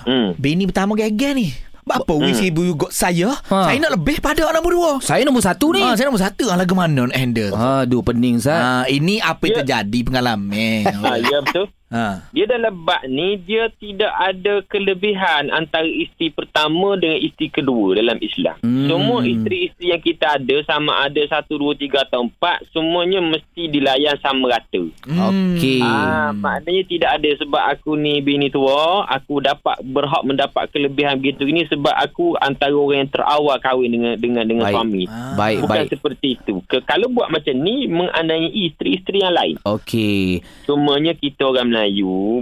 Hmm. 0.00 0.32
Bini 0.34 0.64
pertama 0.64 0.94
gagal 0.94 1.34
ni. 1.34 1.50
Apa 1.86 2.12
Hmm. 2.12 2.32
seribu 2.32 2.60
juga 2.66 2.86
saya? 2.90 3.32
Ha. 3.48 3.66
Saya 3.66 3.78
nak 3.80 3.92
lebih 3.96 4.20
pada 4.20 4.44
orang 4.44 4.60
nombor 4.60 4.72
dua. 4.72 4.90
Saya 5.00 5.22
nombor 5.24 5.40
satu 5.40 5.72
ni. 5.72 5.80
Ha, 5.80 5.96
saya 5.96 6.06
nombor 6.06 6.20
satu. 6.20 6.44
Alah 6.48 6.66
mana 6.70 7.08
nak 7.08 7.16
handle? 7.16 7.50
Aduh 7.50 8.02
pening 8.02 8.36
Zat. 8.36 8.60
Ha, 8.60 8.70
ini 8.86 9.18
apa 9.18 9.42
yang 9.44 9.54
Ya. 9.54 9.58
terjadi 9.64 9.98
pengalaman. 10.04 10.84
Ha, 10.86 11.10
ya 11.24 11.38
betul. 11.40 11.66
Ha. 11.90 12.22
Dia 12.30 12.46
dalam 12.46 12.74
bab 12.82 13.02
ni 13.04 13.36
dia 13.36 13.66
tidak 13.76 14.10
ada 14.14 14.62
kelebihan 14.66 15.50
antara 15.50 15.86
isteri 15.86 16.30
pertama 16.30 16.94
dengan 16.94 17.18
isteri 17.18 17.50
kedua 17.50 17.98
dalam 17.98 18.16
Islam. 18.18 18.56
Hmm. 18.62 18.86
Semua 18.86 19.18
isteri-isteri 19.22 19.86
yang 19.90 20.02
kita 20.02 20.38
ada 20.38 20.56
sama 20.64 21.02
ada 21.02 21.22
satu, 21.26 21.58
dua, 21.58 21.74
tiga 21.74 22.02
atau 22.02 22.26
empat 22.26 22.70
semuanya 22.70 23.18
mesti 23.18 23.66
dilayan 23.66 24.14
sama 24.22 24.54
rata. 24.54 24.82
Okey. 25.04 25.82
Ah, 25.82 26.30
maknanya 26.30 26.82
tidak 26.86 27.10
ada 27.18 27.30
sebab 27.36 27.62
aku 27.74 27.98
ni 27.98 28.22
bini 28.22 28.48
tua, 28.48 29.04
aku 29.04 29.42
dapat 29.42 29.82
berhak 29.82 30.22
mendapat 30.22 30.70
kelebihan 30.70 31.18
begitu 31.18 31.44
ini 31.44 31.66
sebab 31.66 31.92
aku 31.92 32.38
antara 32.38 32.72
orang 32.72 33.04
yang 33.06 33.10
terawal 33.10 33.56
kahwin 33.58 33.90
dengan 33.90 34.14
dengan 34.14 34.44
dengan 34.46 34.64
Baik. 34.70 34.74
suami. 34.78 35.02
Ah. 35.10 35.34
Baik 35.34 35.58
Bukan 35.66 35.76
baik. 35.82 35.90
seperti 35.90 36.26
itu. 36.38 36.54
Ke, 36.70 36.76
kalau 36.86 37.10
buat 37.10 37.28
macam 37.28 37.54
ni 37.58 37.90
menganiai 37.90 38.48
isteri-isteri 38.70 39.18
yang 39.24 39.34
lain. 39.34 39.56
Okey. 39.66 40.44
Semuanya 40.64 41.16
kita 41.16 41.48
orang 41.48 41.66
Melayu 41.66 41.79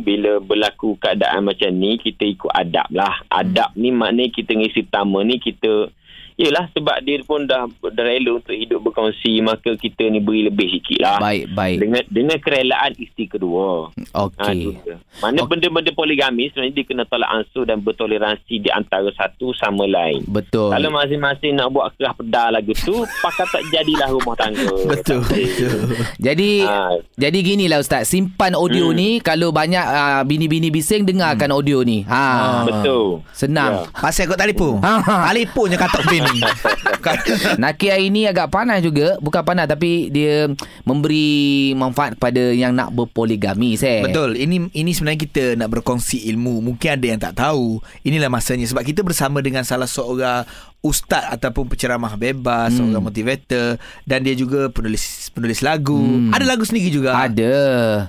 bila 0.03 0.41
berlaku 0.41 0.97
keadaan 0.97 1.47
macam 1.47 1.71
ni 1.71 2.01
kita 2.01 2.25
ikut 2.25 2.51
adab 2.51 2.89
lah. 2.91 3.23
Adab 3.29 3.77
ni 3.77 3.93
maknanya 3.93 4.33
kita 4.33 4.57
ngisi 4.57 4.89
pertama 4.89 5.23
ni 5.23 5.39
kita 5.39 5.93
Yelah 6.39 6.71
sebab 6.71 7.03
dia 7.03 7.19
pun 7.21 7.45
dah, 7.45 7.67
dah 7.67 8.05
rela 8.07 8.39
untuk 8.39 8.55
hidup 8.55 8.79
berkongsi 8.81 9.43
maka 9.43 9.75
kita 9.75 10.07
ni 10.07 10.19
beri 10.19 10.47
lebih 10.47 10.71
sikit 10.71 10.99
lah. 11.01 11.19
Baik 11.19 11.51
baik. 11.51 11.77
Dengan 11.79 12.03
dengan 12.07 12.37
kerelaan 12.39 12.95
isteri 12.95 13.27
kedua. 13.27 13.91
Ha, 13.91 14.23
Okey. 14.23 14.79
dia. 14.79 15.03
Mana 15.19 15.43
Okey. 15.43 15.51
benda-benda 15.51 15.91
poligami 15.91 16.47
sebenarnya 16.49 16.73
dia 16.73 16.87
kena 16.87 17.05
tolak 17.05 17.27
ansur 17.29 17.67
dan 17.67 17.83
bertoleransi 17.83 18.55
di 18.57 18.71
antara 18.71 19.11
satu 19.11 19.51
sama 19.53 19.83
lain. 19.85 20.23
Betul. 20.25 20.71
Kalau 20.71 20.89
masing-masing 20.89 21.53
nak 21.53 21.69
buat 21.69 21.91
kerah 21.93 22.15
pedal 22.15 22.49
lagu 22.53 22.71
tu, 22.73 22.95
pakat 23.19 23.47
tak 23.51 23.63
jadilah 23.69 24.09
rumah 24.09 24.35
tangga. 24.35 24.71
Betul. 24.95 25.27
Betul. 25.27 25.79
Jadi 26.17 26.51
Ha, 26.61 26.95
jadi 27.15 27.39
ginilah 27.41 27.79
ustaz, 27.79 28.07
simpan 28.07 28.55
audio 28.55 28.87
Hmm. 28.87 28.97
ni 28.97 29.09
kalau 29.19 29.51
banyak 29.51 29.83
uh, 29.83 30.23
bini-bini 30.23 30.71
bising 30.71 31.03
dengarkan 31.03 31.51
audio 31.51 31.83
ni. 31.83 32.05
Ha. 32.05 32.63
betul. 32.63 33.27
Senang. 33.33 33.91
Pasal 33.91 34.25
kau 34.25 34.37
telefon. 34.37 34.79
Ha, 34.79 34.95
ha. 35.01 35.17
Telefon 35.29 35.67
je 35.69 35.77
kata 35.77 35.99
bini. 36.05 36.28
Naki 37.63 37.87
hari 37.89 38.13
ni 38.13 38.29
agak 38.29 38.53
panas 38.53 38.85
juga 38.85 39.17
Bukan 39.23 39.41
panas 39.43 39.65
Tapi 39.65 40.13
dia 40.13 40.51
Memberi 40.85 41.73
manfaat 41.73 42.19
kepada 42.19 42.53
Yang 42.53 42.73
nak 42.75 42.91
berpoligami 42.93 43.79
saya. 43.79 44.05
Betul. 44.05 44.37
Ini 44.37 44.73
ini 44.73 44.91
sebenarnya 44.93 45.21
kita 45.21 45.45
nak 45.59 45.69
berkongsi 45.73 46.29
ilmu. 46.33 46.61
Mungkin 46.65 46.89
ada 46.99 47.07
yang 47.07 47.21
tak 47.21 47.35
tahu. 47.39 47.79
Inilah 48.05 48.31
masanya 48.33 48.67
sebab 48.67 48.83
kita 48.85 49.01
bersama 49.05 49.43
dengan 49.45 49.63
salah 49.63 49.89
seorang 49.89 50.45
ustaz 50.81 51.27
ataupun 51.29 51.67
penceramah 51.67 52.15
bebas, 52.15 52.71
Hmm. 52.71 52.89
seorang 52.89 53.05
motivator 53.05 53.77
dan 54.03 54.19
dia 54.21 54.33
juga 54.33 54.69
penulis 54.69 55.03
penulis 55.29 55.59
lagu. 55.59 55.99
Hmm. 55.99 56.31
Ada 56.31 56.45
lagu 56.45 56.63
sendiri 56.63 56.89
juga. 56.89 57.13
Ada 57.13 57.53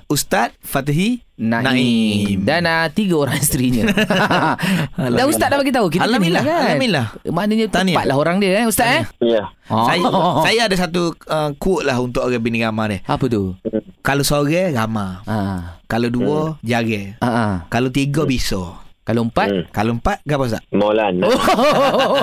Ustaz 0.06 0.54
Fatihi 0.60 1.26
Naim, 1.36 1.64
Naim. 1.64 2.38
Dan 2.44 2.68
uh, 2.68 2.88
tiga 2.90 3.16
orang 3.18 3.40
isterinya 3.42 3.88
Dah 4.92 5.24
ustaz 5.24 5.48
dah 5.48 5.56
bagi 5.56 5.72
tahu 5.72 5.88
Kita 5.88 6.04
Alhamdulillah, 6.04 6.44
kan? 6.44 6.60
Alhamdulillah. 6.68 7.08
Maknanya 7.26 7.66
tepatlah 7.72 8.16
orang 8.18 8.38
dia 8.38 8.52
eh, 8.60 8.66
Ustaz 8.68 8.88
eh 8.92 9.04
Ya. 9.24 9.44
Oh. 9.72 9.88
Saya 9.88 10.04
saya 10.46 10.60
ada 10.68 10.76
satu 10.76 11.16
uh, 11.26 11.56
quote 11.56 11.88
lah 11.88 11.96
untuk 11.98 12.22
orang 12.22 12.44
bini 12.44 12.60
ramah 12.60 12.92
ni. 12.92 13.00
Apa 13.02 13.26
tu 13.26 13.56
Kalau 14.04 14.22
seorang 14.22 14.76
ramah. 14.76 15.24
ha. 15.24 15.38
Kalau 15.88 16.12
dua 16.12 16.38
jaga. 16.62 17.16
Ha, 17.18 17.30
ha. 17.30 17.46
Kalau 17.68 17.88
tiga 17.90 18.28
bisa. 18.28 18.76
Kalau 19.10 19.24
empat 19.24 19.48
Hmm. 19.50 19.64
Kalau 19.72 19.92
empat 19.92 20.18
apa 20.22 20.44
Ustaz? 20.46 20.62
Maulana. 20.70 21.26
Oh. 21.26 21.34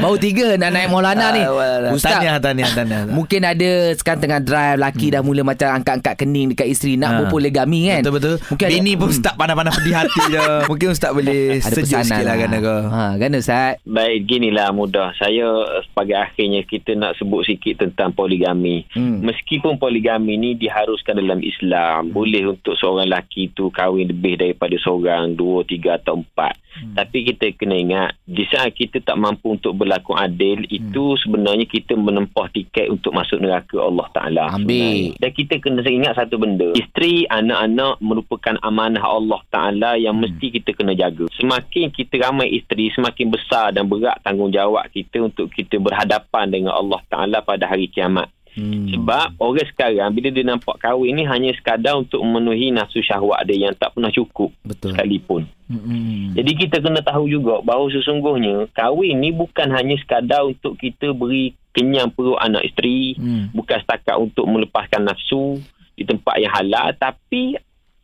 Baru 0.00 0.16
tiga 0.16 0.56
nak 0.56 0.70
naik 0.70 0.88
Maulana 0.88 1.30
ni 1.30 1.42
Ah, 1.42 1.92
Ustaz 1.92 2.16
Tahniah, 2.16 2.38
tahniah, 2.38 2.70
tahniah. 2.70 3.02
Mungkin 3.06 3.40
ada 3.42 3.70
sekarang 3.92 4.20
tengah 4.22 4.40
drive 4.40 4.78
Laki 4.78 5.06
dah 5.08 5.20
mula 5.20 5.42
macam 5.42 5.68
angkat-angkat 5.70 6.14
kening 6.16 6.46
dekat 6.50 6.66
isteri 6.68 6.94
Nak 6.94 7.04
Ha. 7.04 7.16
berpoligami 7.20 7.78
kan 7.86 8.00
Betul-betul. 8.00 8.34
Mungkin 8.48 8.64
ada- 8.64 8.74
Bini 8.74 8.92
pun 8.94 9.08
start 9.12 9.34
pandang-pandang 9.36 9.74
pedih 9.76 9.94
hati 9.94 10.22
dah. 10.30 10.64
Mungkin 10.70 10.86
Ustaz 10.88 11.10
boleh 11.12 11.38
ada 11.54 11.68
sejuk 11.68 11.84
pesanan 11.92 12.08
sikit 12.08 12.24
lah 12.24 12.34
kan 12.38 12.48
kau. 12.58 12.80
ha, 12.88 13.02
Kan 13.14 13.30
Ustaz 13.34 13.70
Baik, 13.84 14.18
ginilah 14.26 14.68
mudah. 14.72 15.08
Saya 15.14 15.46
sebagai 15.84 16.16
akhirnya 16.16 16.60
kita 16.62 16.94
nak 16.94 17.14
sebut 17.14 17.44
sikit 17.44 17.78
tentang 17.78 18.10
poligami. 18.10 18.82
Hmm. 18.90 19.20
Meskipun 19.20 19.76
poligami 19.76 20.34
ni 20.34 20.50
diharuskan 20.54 21.14
dalam 21.14 21.38
Islam, 21.38 22.08
boleh 22.08 22.48
untuk 22.48 22.72
seorang 22.74 23.04
lelaki 23.04 23.50
tu 23.50 23.68
kahwin 23.68 24.06
lebih 24.06 24.34
daripada 24.34 24.74
seorang, 24.78 25.34
dua, 25.42 25.66
tiga 25.66 25.98
atau 25.98 26.22
empat. 26.22 26.54
Hmm. 26.72 26.94
Tapi 26.96 27.18
kita 27.28 27.52
kena 27.58 27.74
ingat, 27.76 28.10
di 28.24 28.46
saat 28.48 28.72
kita 28.72 29.02
tak 29.02 29.18
mampu 29.18 29.58
untuk 29.58 29.74
berlaku 29.76 30.14
adil, 30.14 30.62
itu 30.70 31.18
sebenarnya 31.20 31.66
kita 31.66 31.98
menempah 31.98 32.48
tiket 32.54 32.88
untuk 32.88 33.12
masuk 33.12 33.42
neraka 33.42 33.76
Allah 33.82 34.06
Ta'ala. 34.14 34.44
Ambil. 34.54 35.18
Dan 35.18 35.30
kita 35.34 35.58
kena 35.58 35.82
ingat 35.82 36.16
satu 36.16 36.38
benda. 36.38 36.72
Isteri, 36.72 37.26
anak-anak 37.28 37.98
merupakan 38.00 38.56
amanah 38.62 39.02
Allah 39.02 39.42
Ta'ala 39.50 39.98
yang 39.98 40.16
Hmm. 40.16 40.30
mesti 40.30 40.46
kita 40.62 40.70
kena 40.72 40.94
jaga. 40.94 41.26
Semakin 41.34 41.90
kita 41.90 42.22
ramai 42.22 42.54
isteri, 42.54 42.88
semakin 42.94 43.26
besar 43.28 43.74
dan 43.74 43.90
berat 43.90 44.22
tanggungjawab 44.22 44.86
kita 44.94 45.26
untuk 45.26 45.50
kita 45.50 45.76
berhadapan 45.82 46.46
dengan 46.48 46.72
Allah 46.78 47.00
Ta'ala 47.10 47.42
pada 47.42 47.66
hari 47.66 47.90
kiamat. 47.90 48.30
Hmm. 48.52 48.84
Sebab 48.92 49.40
orang 49.40 49.68
sekarang 49.72 50.12
bila 50.12 50.28
dia 50.28 50.44
nampak 50.44 50.76
kahwin 50.76 51.16
ni 51.16 51.24
hanya 51.24 51.56
sekadar 51.56 51.96
untuk 51.96 52.20
memenuhi 52.20 52.68
nafsu 52.68 53.00
syahwat 53.00 53.48
dia 53.48 53.68
yang 53.68 53.74
tak 53.76 53.96
pernah 53.96 54.12
cukup 54.12 54.52
Betul. 54.60 54.92
sekalipun. 54.92 55.42
Mm-mm. 55.72 56.36
Jadi 56.36 56.52
kita 56.60 56.84
kena 56.84 57.00
tahu 57.00 57.32
juga 57.32 57.64
bahawa 57.64 57.88
sesungguhnya 57.88 58.68
kahwin 58.76 59.24
ni 59.24 59.32
bukan 59.32 59.72
hanya 59.72 59.96
sekadar 59.96 60.44
untuk 60.44 60.76
kita 60.76 61.16
beri 61.16 61.56
kenyang 61.72 62.12
perut 62.12 62.36
anak 62.36 62.68
isteri, 62.68 63.16
Hmm. 63.16 63.48
bukan 63.56 63.80
setakat 63.80 64.20
untuk 64.20 64.44
melepaskan 64.44 65.08
nafsu 65.08 65.56
di 65.96 66.04
tempat 66.04 66.36
yang 66.36 66.52
halal 66.52 66.92
tapi 66.96 67.56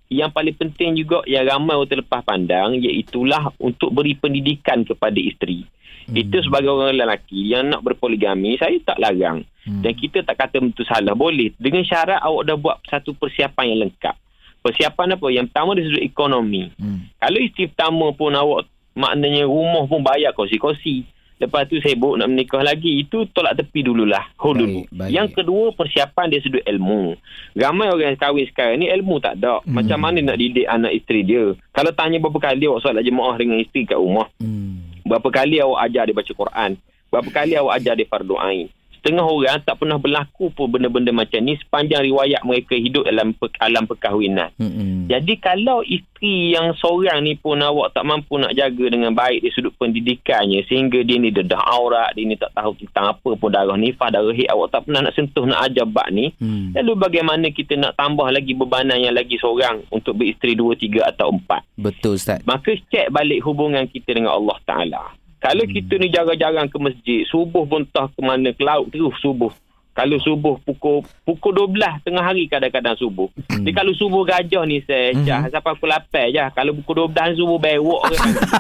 yang 0.08 0.32
paling 0.32 0.56
penting 0.56 0.96
juga 0.96 1.20
yang 1.28 1.44
ramai 1.44 1.76
orang 1.76 1.92
terlepas 1.92 2.24
pandang 2.24 2.80
iaitulah 2.80 3.52
untuk 3.61 3.92
beri 3.92 4.16
pendidikan 4.16 4.80
kepada 4.80 5.20
isteri. 5.20 5.68
Hmm. 6.09 6.16
Itu 6.16 6.40
sebagai 6.40 6.73
orang 6.73 6.97
lelaki 6.97 7.53
yang 7.53 7.68
nak 7.68 7.85
berpoligami 7.85 8.57
saya 8.57 8.81
tak 8.81 8.97
larang. 8.97 9.44
Hmm. 9.68 9.85
Dan 9.85 9.92
kita 9.92 10.25
tak 10.25 10.40
kata 10.40 10.64
betul 10.64 10.88
salah 10.88 11.12
boleh 11.12 11.53
dengan 11.61 11.85
syarat 11.85 12.25
awak 12.25 12.49
dah 12.49 12.57
buat 12.57 12.77
satu 12.88 13.12
persiapan 13.12 13.77
yang 13.77 13.81
lengkap. 13.88 14.16
Persiapan 14.64 15.21
apa? 15.21 15.27
Yang 15.29 15.47
pertama 15.53 15.71
dari 15.77 15.87
sudut 15.87 16.05
ekonomi. 16.05 16.73
Hmm. 16.81 17.12
Kalau 17.21 17.38
isteri 17.44 17.68
pertama 17.68 18.07
pun 18.16 18.33
awak 18.33 18.64
maknanya 18.97 19.44
rumah 19.44 19.85
pun 19.85 20.01
bayar 20.01 20.33
kongsi-kongsi. 20.33 21.05
Lepas 21.38 21.71
tu 21.71 21.79
sibuk 21.79 22.18
nak 22.18 22.35
menikah 22.35 22.66
lagi. 22.66 22.99
Itu 22.99 23.31
tolak 23.31 23.55
tepi 23.55 23.87
dululah. 23.87 24.27
Hold 24.42 24.59
Baik, 24.59 24.64
dulu. 24.66 24.81
baik. 24.90 25.11
Yang 25.14 25.29
kedua 25.38 25.64
persiapan 25.71 26.27
dia 26.35 26.42
sudut 26.42 26.64
ilmu. 26.66 27.14
Ramai 27.55 27.94
orang 27.94 28.11
yang 28.11 28.18
kahwin 28.18 28.49
sekarang 28.51 28.83
ni 28.83 28.90
ilmu 28.90 29.23
tak 29.23 29.38
ada. 29.38 29.62
Hmm. 29.62 29.79
Macam 29.79 30.03
mana 30.03 30.18
nak 30.18 30.35
didik 30.35 30.66
anak 30.66 30.90
isteri 30.99 31.23
dia. 31.23 31.55
Kalau 31.71 31.94
tanya 31.94 32.18
berapa 32.18 32.42
kali 32.42 32.66
awak 32.66 32.83
solat 32.83 33.07
jemaah 33.07 33.38
dengan 33.38 33.62
isteri 33.62 33.87
kat 33.87 34.01
rumah. 34.01 34.27
Hmm. 34.42 34.88
Berapa 35.09 35.29
kali 35.33 35.57
awak 35.64 35.88
ajar 35.88 36.05
dia 36.05 36.12
baca 36.12 36.33
Quran. 36.37 36.71
Berapa 37.09 37.31
kali 37.33 37.53
awak 37.57 37.81
ajar 37.81 37.97
dia 37.97 38.05
fardu 38.05 38.37
ain. 38.37 38.68
Setengah 39.09 39.25
orang 39.25 39.64
tak 39.64 39.81
pernah 39.81 39.97
berlaku 39.97 40.53
pun 40.53 40.68
benda-benda 40.68 41.16
macam 41.16 41.40
ni 41.40 41.57
sepanjang 41.57 42.05
riwayat 42.05 42.44
mereka 42.44 42.77
hidup 42.77 43.09
dalam 43.09 43.33
pe- 43.33 43.57
alam 43.57 43.88
perkahwinan. 43.88 44.53
Hmm. 44.61 45.09
Jadi 45.09 45.40
kalau 45.40 45.81
isteri 45.81 46.53
yang 46.53 46.77
seorang 46.77 47.25
ni 47.25 47.33
pun 47.33 47.57
awak 47.57 47.97
tak 47.97 48.05
mampu 48.05 48.37
nak 48.37 48.53
jaga 48.53 48.85
dengan 48.92 49.16
baik 49.16 49.40
dari 49.40 49.55
sudut 49.57 49.73
pendidikannya 49.81 50.61
sehingga 50.68 51.01
dia 51.09 51.16
ni 51.16 51.33
dedah 51.33 51.57
aurat, 51.73 52.12
dia 52.12 52.29
ni 52.29 52.37
tak 52.37 52.53
tahu 52.53 52.77
tentang 52.85 53.16
apa 53.16 53.31
pun 53.33 53.49
darah 53.49 53.81
nifas, 53.81 54.12
darah 54.12 54.29
haid, 54.37 54.53
awak 54.53 54.77
tak 54.77 54.85
pernah 54.85 55.01
nak 55.09 55.16
sentuh 55.16 55.49
nak 55.49 55.73
ajar 55.73 55.88
bab 55.88 56.09
ni. 56.12 56.29
Hmm. 56.37 56.77
Lalu 56.77 56.92
bagaimana 57.01 57.49
kita 57.49 57.81
nak 57.81 57.97
tambah 57.97 58.29
lagi 58.29 58.53
bebanan 58.53 59.01
yang 59.01 59.16
lagi 59.16 59.40
seorang 59.40 59.88
untuk 59.88 60.21
beristeri 60.21 60.53
dua, 60.53 60.77
tiga 60.77 61.09
atau 61.09 61.33
empat. 61.33 61.64
Betul 61.81 62.21
Ustaz. 62.21 62.44
Maka 62.44 62.77
cek 62.77 63.09
balik 63.09 63.40
hubungan 63.40 63.88
kita 63.88 64.12
dengan 64.12 64.37
Allah 64.37 64.61
Ta'ala. 64.68 65.16
Kalau 65.38 65.64
hmm. 65.64 65.72
kita 65.74 65.92
ni 66.03 66.09
jarang-jarang 66.11 66.66
ke 66.66 66.79
masjid, 66.83 67.22
subuh 67.31 67.62
pun 67.62 67.87
entah 67.87 68.11
ke 68.11 68.20
mana, 68.22 68.51
ke 68.51 68.62
laut 68.62 68.90
terus 68.90 69.14
subuh. 69.22 69.51
Kalau 69.98 70.14
subuh 70.22 70.55
pukul 70.62 71.03
pukul 71.27 71.74
12 71.74 72.07
tengah 72.07 72.22
hari 72.22 72.46
kadang-kadang 72.46 72.94
subuh. 72.94 73.27
Hmm. 73.51 73.66
Jadi 73.66 73.74
kalau 73.74 73.90
subuh 73.98 74.22
gajah 74.22 74.62
ni 74.62 74.79
saya 74.87 75.11
Hmm. 75.11 75.27
hmm. 75.27 75.51
sampai 75.51 75.74
pukul 75.74 75.90
8 75.90 76.31
je. 76.31 76.44
Kalau 76.55 76.72
pukul 76.79 77.11
12 77.11 77.35
subuh 77.35 77.59
bewok 77.59 78.03
ke. 78.07 78.14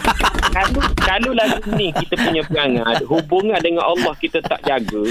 kalau 0.58 0.82
kalau 0.98 1.30
lagu 1.38 1.62
ni 1.78 1.94
kita 1.94 2.14
punya 2.18 2.42
perangai 2.42 3.06
hubungan 3.06 3.60
dengan 3.62 3.86
Allah 3.86 4.14
kita 4.18 4.42
tak 4.42 4.66
jaga. 4.66 5.02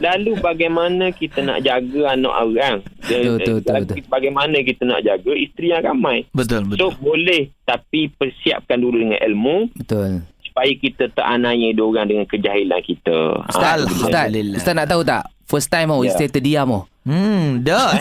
Lalu 0.00 0.40
bagaimana 0.40 1.12
kita 1.12 1.44
nak 1.44 1.60
jaga 1.60 2.16
anak 2.16 2.32
orang? 2.32 2.76
Betul, 3.04 3.36
betul, 3.36 3.54
betul, 3.60 3.72
Lalu 3.76 3.84
betul. 3.84 4.08
Bagaimana 4.08 4.56
kita 4.64 4.82
nak 4.88 5.00
jaga 5.04 5.32
isteri 5.36 5.66
yang 5.68 5.84
ramai? 5.84 6.24
Betul, 6.32 6.64
So 6.80 6.88
betul. 6.88 6.90
boleh 6.96 7.42
tapi 7.68 8.08
persiapkan 8.08 8.80
dulu 8.80 9.04
dengan 9.04 9.20
ilmu 9.20 9.56
Betul. 9.76 10.24
Supaya 10.62 10.78
kita 10.78 11.04
tak 11.10 11.26
anaya 11.26 11.74
diorang 11.74 12.06
dengan 12.06 12.22
kejahilan 12.22 12.78
kita. 12.86 13.16
Ustaz, 13.50 13.82
Ah, 13.82 14.06
Ustaz. 14.06 14.26
Ustaz 14.30 14.74
nak 14.78 14.86
tahu 14.86 15.02
tak? 15.02 15.26
First 15.50 15.68
time 15.68 15.90
oh, 15.90 16.06
Ya. 16.06 16.14
isteri 16.14 16.30
terdiam 16.30 16.70
oh. 16.70 16.82
Hmm, 17.02 17.66
dah. 17.66 17.98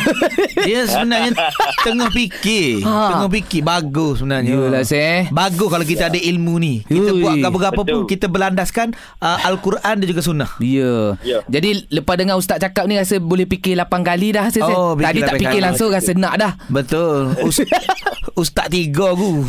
Dia 0.61 0.85
sebenarnya 0.85 1.33
tengah 1.81 2.13
fikir. 2.13 2.85
Ha. 2.85 3.17
Tengah 3.17 3.29
fikir 3.33 3.65
bagus 3.65 4.21
sebenarnya. 4.21 4.53
Yalah, 4.53 4.85
Seh. 4.85 5.25
Bagus 5.33 5.73
kalau 5.73 5.81
kita 5.81 6.13
ada 6.13 6.21
ilmu 6.21 6.61
ni. 6.61 6.85
Kita 6.85 7.09
Ui. 7.09 7.25
buat 7.25 7.41
apa-apa 7.41 7.81
pun 7.81 8.05
Betul. 8.05 8.05
kita 8.05 8.29
berlandaskan 8.29 8.93
uh, 9.17 9.37
Al-Quran 9.41 9.95
dan 9.97 10.05
juga 10.05 10.21
sunnah. 10.21 10.53
Ya. 10.61 11.17
Ya. 11.25 11.41
Jadi 11.49 11.89
lepas 11.89 12.13
dengar 12.13 12.37
ustaz 12.37 12.61
cakap 12.61 12.85
ni 12.85 12.93
rasa 12.93 13.17
boleh 13.17 13.49
fikir 13.49 13.73
8 13.73 13.89
kali 14.05 14.37
dah 14.37 14.53
rasa. 14.53 14.61
Oh, 14.69 14.93
Tadi 14.93 15.25
tak 15.25 15.33
8 15.33 15.41
fikir 15.41 15.57
kali. 15.57 15.65
langsung 15.65 15.89
rasa 15.89 16.11
nak 16.13 16.33
dah. 16.37 16.53
Betul. 16.69 17.33
Us- 17.41 17.65
Ustaz 18.31 18.69
tiga 18.71 19.11
aku. 19.11 19.43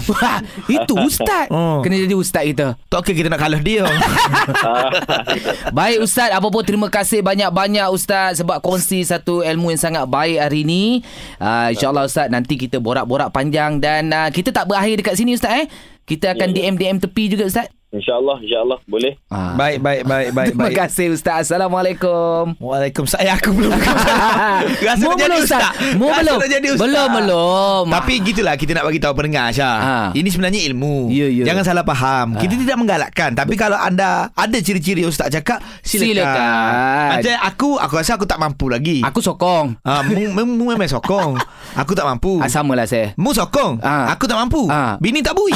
Itu 0.67 0.97
ustaz. 0.97 1.47
Oh. 1.53 1.85
Kena 1.85 2.03
jadi 2.03 2.17
ustaz 2.17 2.45
kita. 2.45 2.75
Tak 2.89 3.05
okey 3.05 3.15
kita 3.15 3.29
nak 3.31 3.39
kalah 3.39 3.61
dia. 3.61 3.85
Baik 5.77 6.03
Ustaz 6.03 6.33
Apa 6.33 6.49
pun 6.49 6.63
terima 6.65 6.89
kasih 6.89 7.21
banyak-banyak 7.23 7.87
Ustaz 7.89 8.41
Sebab 8.41 8.59
kongsi 8.61 9.05
satu 9.07 9.42
ilmu 9.45 9.75
yang 9.75 9.83
sangat 9.83 10.05
baik 10.09 10.39
hari 10.39 10.63
ini 10.65 10.83
uh, 11.43 11.75
InsyaAllah 11.75 12.07
Ustaz 12.07 12.31
Nanti 12.31 12.55
kita 12.57 12.79
borak-borak 12.79 13.35
panjang 13.35 13.83
Dan 13.83 14.15
uh, 14.15 14.31
kita 14.31 14.55
tak 14.55 14.71
berakhir 14.71 15.03
dekat 15.03 15.15
sini 15.19 15.35
Ustaz 15.35 15.53
eh. 15.63 15.67
Kita 16.03 16.35
akan 16.35 16.51
Ya, 16.55 16.67
ya. 16.67 16.71
DM-DM 16.71 16.99
tepi 17.03 17.31
juga 17.31 17.47
Ustaz 17.47 17.82
InsyaAllah, 17.93 18.41
insyaAllah. 18.41 18.81
Boleh. 18.89 19.21
Ah. 19.29 19.53
baik, 19.53 19.85
baik, 19.85 20.09
baik, 20.09 20.29
baik, 20.33 20.49
Terima 20.57 20.65
baik. 20.65 20.77
kasih 20.81 21.13
Ustaz 21.13 21.45
Assalamualaikum 21.45 22.57
Waalaikumsalam. 22.57 23.37
Aku 23.37 23.53
belum. 23.53 23.69
Rasa 24.89 25.03
nak 25.05 25.21
jadi 25.21 25.37
ustaz. 25.37 25.63
Mu 26.01 26.09
Rasa 26.09 26.25
belum? 26.25 26.39
nak 26.41 26.49
jadi 26.49 26.69
ustaz. 26.73 26.83
Belum, 26.89 27.09
belum. 27.13 27.85
Tapi 27.93 28.13
gitulah 28.25 28.57
kita 28.57 28.73
nak 28.73 28.89
bagi 28.89 28.97
tahu 28.97 29.13
pendengar 29.13 29.53
Syah. 29.53 29.77
Ha. 29.77 29.97
Ini 30.17 30.25
sebenarnya 30.25 30.61
ilmu. 30.73 31.13
Ya, 31.13 31.29
ya. 31.29 31.45
Jangan 31.45 31.65
salah 31.69 31.85
faham. 31.85 32.41
Kita 32.41 32.57
tidak 32.57 32.77
menggalakkan. 32.81 33.37
Tapi 33.37 33.55
kalau 33.61 33.77
anda 33.77 34.33
ada 34.33 34.57
ciri-ciri 34.57 35.05
ustaz 35.05 35.29
cakap, 35.29 35.61
silakan. 35.85 36.17
Silakan. 36.17 37.09
Macam 37.13 37.33
aku, 37.45 37.71
aku 37.77 37.93
rasa 37.95 38.17
aku 38.17 38.25
tak 38.25 38.41
mampu 38.41 38.73
lagi. 38.73 39.05
Aku 39.05 39.21
sokong 39.21 39.77
Ah, 39.85 40.01
mu, 40.01 40.17
mu, 40.33 40.43
mu 40.49 40.65
memang 40.67 40.89
sokong. 40.89 41.37
Aku 41.73 41.93
tak 41.93 42.05
mampu. 42.05 42.37
ah, 42.37 42.49
Sama 42.49 42.73
lah 42.73 42.85
saya 42.85 43.17
Mu 43.17 43.33
sokong. 43.33 43.81
Ah. 43.81 44.13
Aku 44.13 44.25
tak 44.25 44.37
mampu. 44.37 44.65
Ah. 44.69 44.97
Bini 44.97 45.21
tak 45.21 45.33
bui. 45.33 45.53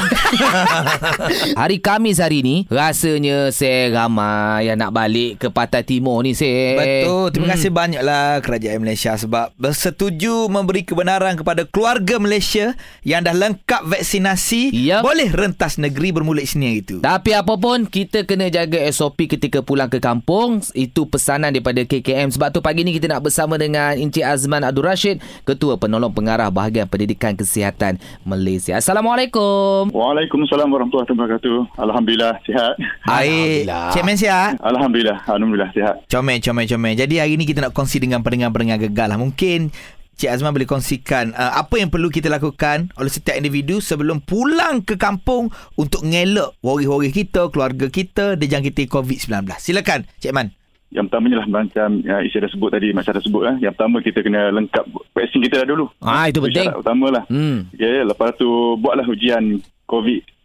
Hari 1.54 1.76
Kamis 1.78 2.20
hari 2.26 2.42
ni 2.42 2.56
Rasanya 2.66 3.54
saya 3.54 3.94
ramai 3.94 4.66
Yang 4.66 4.78
nak 4.82 4.90
balik 4.90 5.32
ke 5.38 5.48
Pantai 5.54 5.86
Timur 5.86 6.26
ni 6.26 6.34
saya 6.34 6.74
Betul. 6.76 7.30
Terima 7.30 7.54
kasih 7.54 7.70
banyaklah 7.70 8.40
kerajaan 8.42 8.80
Malaysia 8.82 9.12
sebab 9.14 9.52
bersetuju 9.60 10.48
memberi 10.48 10.82
kebenaran 10.88 11.36
kepada 11.36 11.68
keluarga 11.68 12.16
Malaysia 12.16 12.72
yang 13.04 13.20
dah 13.22 13.36
lengkap 13.36 13.84
vaksinasi 13.84 14.72
Yap. 14.72 15.04
boleh 15.04 15.28
rentas 15.28 15.76
negeri 15.76 16.16
bermula 16.16 16.40
Isnin 16.40 16.72
hari 16.72 16.80
itu. 16.80 16.96
Tapi 17.04 17.36
apa 17.36 17.60
pun 17.60 17.84
kita 17.84 18.24
kena 18.24 18.48
jaga 18.48 18.80
SOP 18.88 19.28
ketika 19.28 19.60
pulang 19.60 19.92
ke 19.92 20.00
kampung. 20.00 20.64
Itu 20.72 21.06
pesanan 21.06 21.52
daripada 21.52 21.84
KKM. 21.84 22.32
Sebab 22.32 22.48
tu 22.56 22.64
pagi 22.64 22.82
ni 22.82 22.96
kita 22.96 23.12
nak 23.12 23.20
bersama 23.28 23.60
dengan 23.60 23.92
Encik 23.92 24.24
Azman 24.24 24.64
Abdul 24.64 24.88
Rashid, 24.88 25.20
Ketua 25.44 25.76
Penolong 25.76 26.16
Pengarah 26.16 26.48
Bahagian 26.48 26.88
Pendidikan 26.88 27.36
Kesihatan 27.36 28.00
Malaysia. 28.24 28.80
Assalamualaikum. 28.80 29.92
Waalaikumsalam 29.92 30.72
warahmatullahi 30.72 31.12
wabarakatuh. 31.12 31.56
Alhamdulillah 31.76 32.15
sihat. 32.44 32.74
Baik. 33.04 33.68
Alhamdulillah. 33.68 33.86
Cik 33.92 34.02
Men 34.08 34.16
sihat? 34.16 34.52
Alhamdulillah, 34.62 35.18
alhamdulillah 35.28 35.70
sihat. 35.76 35.94
Comel, 36.08 36.38
comel, 36.40 36.64
comel. 36.64 36.94
Jadi 36.96 37.14
hari 37.20 37.34
ni 37.36 37.44
kita 37.44 37.60
nak 37.60 37.76
kongsi 37.76 38.00
dengan 38.00 38.24
pendengar-pendengar 38.24 38.80
gegar 38.80 39.06
lah. 39.12 39.20
Mungkin 39.20 39.70
Cik 40.16 40.32
Azman 40.32 40.56
boleh 40.56 40.64
kongsikan 40.64 41.36
uh, 41.36 41.60
apa 41.60 41.76
yang 41.76 41.92
perlu 41.92 42.08
kita 42.08 42.32
lakukan 42.32 42.88
oleh 42.96 43.12
setiap 43.12 43.36
individu 43.36 43.84
sebelum 43.84 44.24
pulang 44.24 44.80
ke 44.80 44.96
kampung 44.96 45.52
untuk 45.76 46.08
ngelak 46.08 46.56
wari-wari 46.64 47.12
kita, 47.12 47.52
keluarga 47.52 47.92
kita 47.92 48.32
dijangkiti 48.40 48.88
COVID-19. 48.88 49.44
Silakan, 49.60 50.08
Cik 50.16 50.32
Man. 50.32 50.56
Yang 50.88 51.12
pertamanya 51.12 51.44
lah 51.44 51.48
macam 51.52 52.00
uh, 52.00 52.22
isi 52.24 52.40
dah 52.40 52.48
sebut 52.48 52.72
tadi, 52.72 52.96
Macam 52.96 53.12
dah 53.12 53.20
sebut 53.20 53.42
lah. 53.44 53.54
Yang 53.60 53.76
pertama 53.76 53.96
kita 54.00 54.18
kena 54.24 54.48
lengkap 54.56 54.84
vaksin 55.12 55.44
kita 55.44 55.56
dah 55.60 55.68
dulu. 55.68 55.84
Ah 56.00 56.32
itu 56.32 56.40
penting. 56.40 56.72
Utama 56.72 57.12
lah. 57.12 57.24
Hmm. 57.28 57.68
Okay, 57.76 58.00
lepas 58.00 58.32
tu 58.40 58.48
buatlah 58.80 59.04
ujian 59.04 59.60
COVID-19 59.84 60.35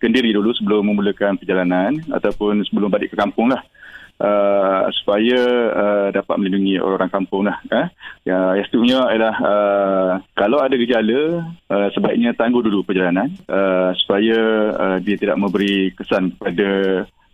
kendiri 0.00 0.32
dulu 0.32 0.50
sebelum 0.56 0.88
memulakan 0.88 1.38
perjalanan 1.38 1.96
ataupun 2.10 2.64
sebelum 2.66 2.90
balik 2.90 3.12
ke 3.12 3.16
kampung 3.16 3.52
lah. 3.52 3.62
Uh, 4.22 4.86
supaya 5.02 5.40
uh, 5.74 6.08
dapat 6.14 6.38
melindungi 6.38 6.78
orang-orang 6.78 7.10
kampung 7.10 7.42
lah. 7.42 7.58
Eh? 7.74 7.86
Ya, 8.22 8.54
yang 8.54 8.66
seterusnya 8.70 8.98
adalah 9.10 9.34
uh, 9.42 10.12
kalau 10.38 10.62
ada 10.62 10.78
gejala, 10.78 11.42
uh, 11.66 11.88
sebaiknya 11.90 12.30
tangguh 12.30 12.62
dulu 12.62 12.86
perjalanan 12.86 13.34
uh, 13.50 13.90
supaya 13.98 14.38
uh, 14.78 14.98
dia 15.02 15.18
tidak 15.18 15.42
memberi 15.42 15.90
kesan 15.98 16.38
kepada 16.38 16.68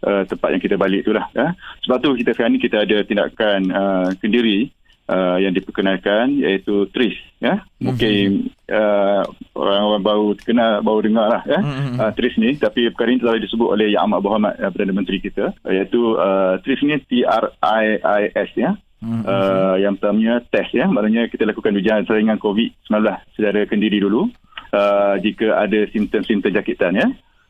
uh, 0.01 0.23
tempat 0.33 0.49
yang 0.49 0.63
kita 0.65 0.81
balik 0.81 1.05
tu 1.05 1.13
lah. 1.13 1.29
Eh? 1.37 1.51
Sebab 1.85 1.97
tu 2.01 2.17
kita 2.17 2.33
sekarang 2.33 2.57
ni 2.57 2.61
kita 2.63 2.81
ada 2.81 3.05
tindakan 3.05 3.61
uh, 3.69 4.09
kendiri 4.17 4.73
uh, 5.09 5.37
yang 5.41 5.57
diperkenalkan 5.57 6.39
iaitu 6.39 6.87
TRIS. 6.93 7.17
Ya? 7.41 7.65
Mungkin 7.81 8.53
uh, 8.69 9.25
orang-orang 9.57 10.03
baru 10.05 10.27
kenal, 10.39 10.73
baru 10.85 11.01
dengar 11.09 11.27
lah 11.33 11.43
ya? 11.49 11.61
Mhm. 11.61 11.97
uh, 11.99 12.13
TRIS 12.15 12.35
ni. 12.39 12.51
Tapi 12.61 12.93
perkara 12.93 13.09
ini 13.11 13.21
telah 13.25 13.41
disebut 13.41 13.69
oleh 13.75 13.97
Yang 13.97 14.05
Amat 14.05 14.21
Berhormat 14.23 14.55
uh, 14.61 14.71
Perdana 14.71 14.93
Menteri 14.95 15.19
kita 15.19 15.57
iaitu 15.67 16.15
uh, 16.15 16.61
TRIS 16.63 16.81
ni 16.85 16.97
T-R-I-I-S 17.09 18.51
ya. 18.55 18.71
Mhm. 18.99 19.23
Uh, 19.25 19.77
yang 19.79 19.95
pertamanya 19.95 20.43
test 20.51 20.75
ya. 20.75 20.87
Maknanya 20.91 21.31
kita 21.31 21.47
lakukan 21.47 21.75
ujian 21.75 22.05
saringan 22.05 22.39
COVID-19 22.43 22.95
secara 23.39 23.61
kendiri 23.67 24.03
dulu. 24.03 24.29
Uh, 24.69 25.17
jika 25.25 25.65
ada 25.65 25.89
simptom-simptom 25.89 26.53
jangkitan 26.53 26.93
ya. 26.99 27.09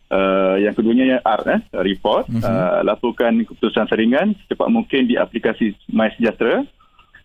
Uh, 0.09 0.57
yang 0.57 0.73
keduanya 0.73 1.05
yang 1.05 1.21
R 1.21 1.42
eh, 1.53 1.61
report 1.85 2.33
Mhm. 2.33 2.40
uh, 2.40 2.81
laporkan 2.81 3.44
keputusan 3.44 3.92
saringan 3.92 4.33
secepat 4.40 4.73
mungkin 4.73 5.05
di 5.05 5.21
aplikasi 5.21 5.77
My 5.92 6.09
Sejahtera 6.16 6.64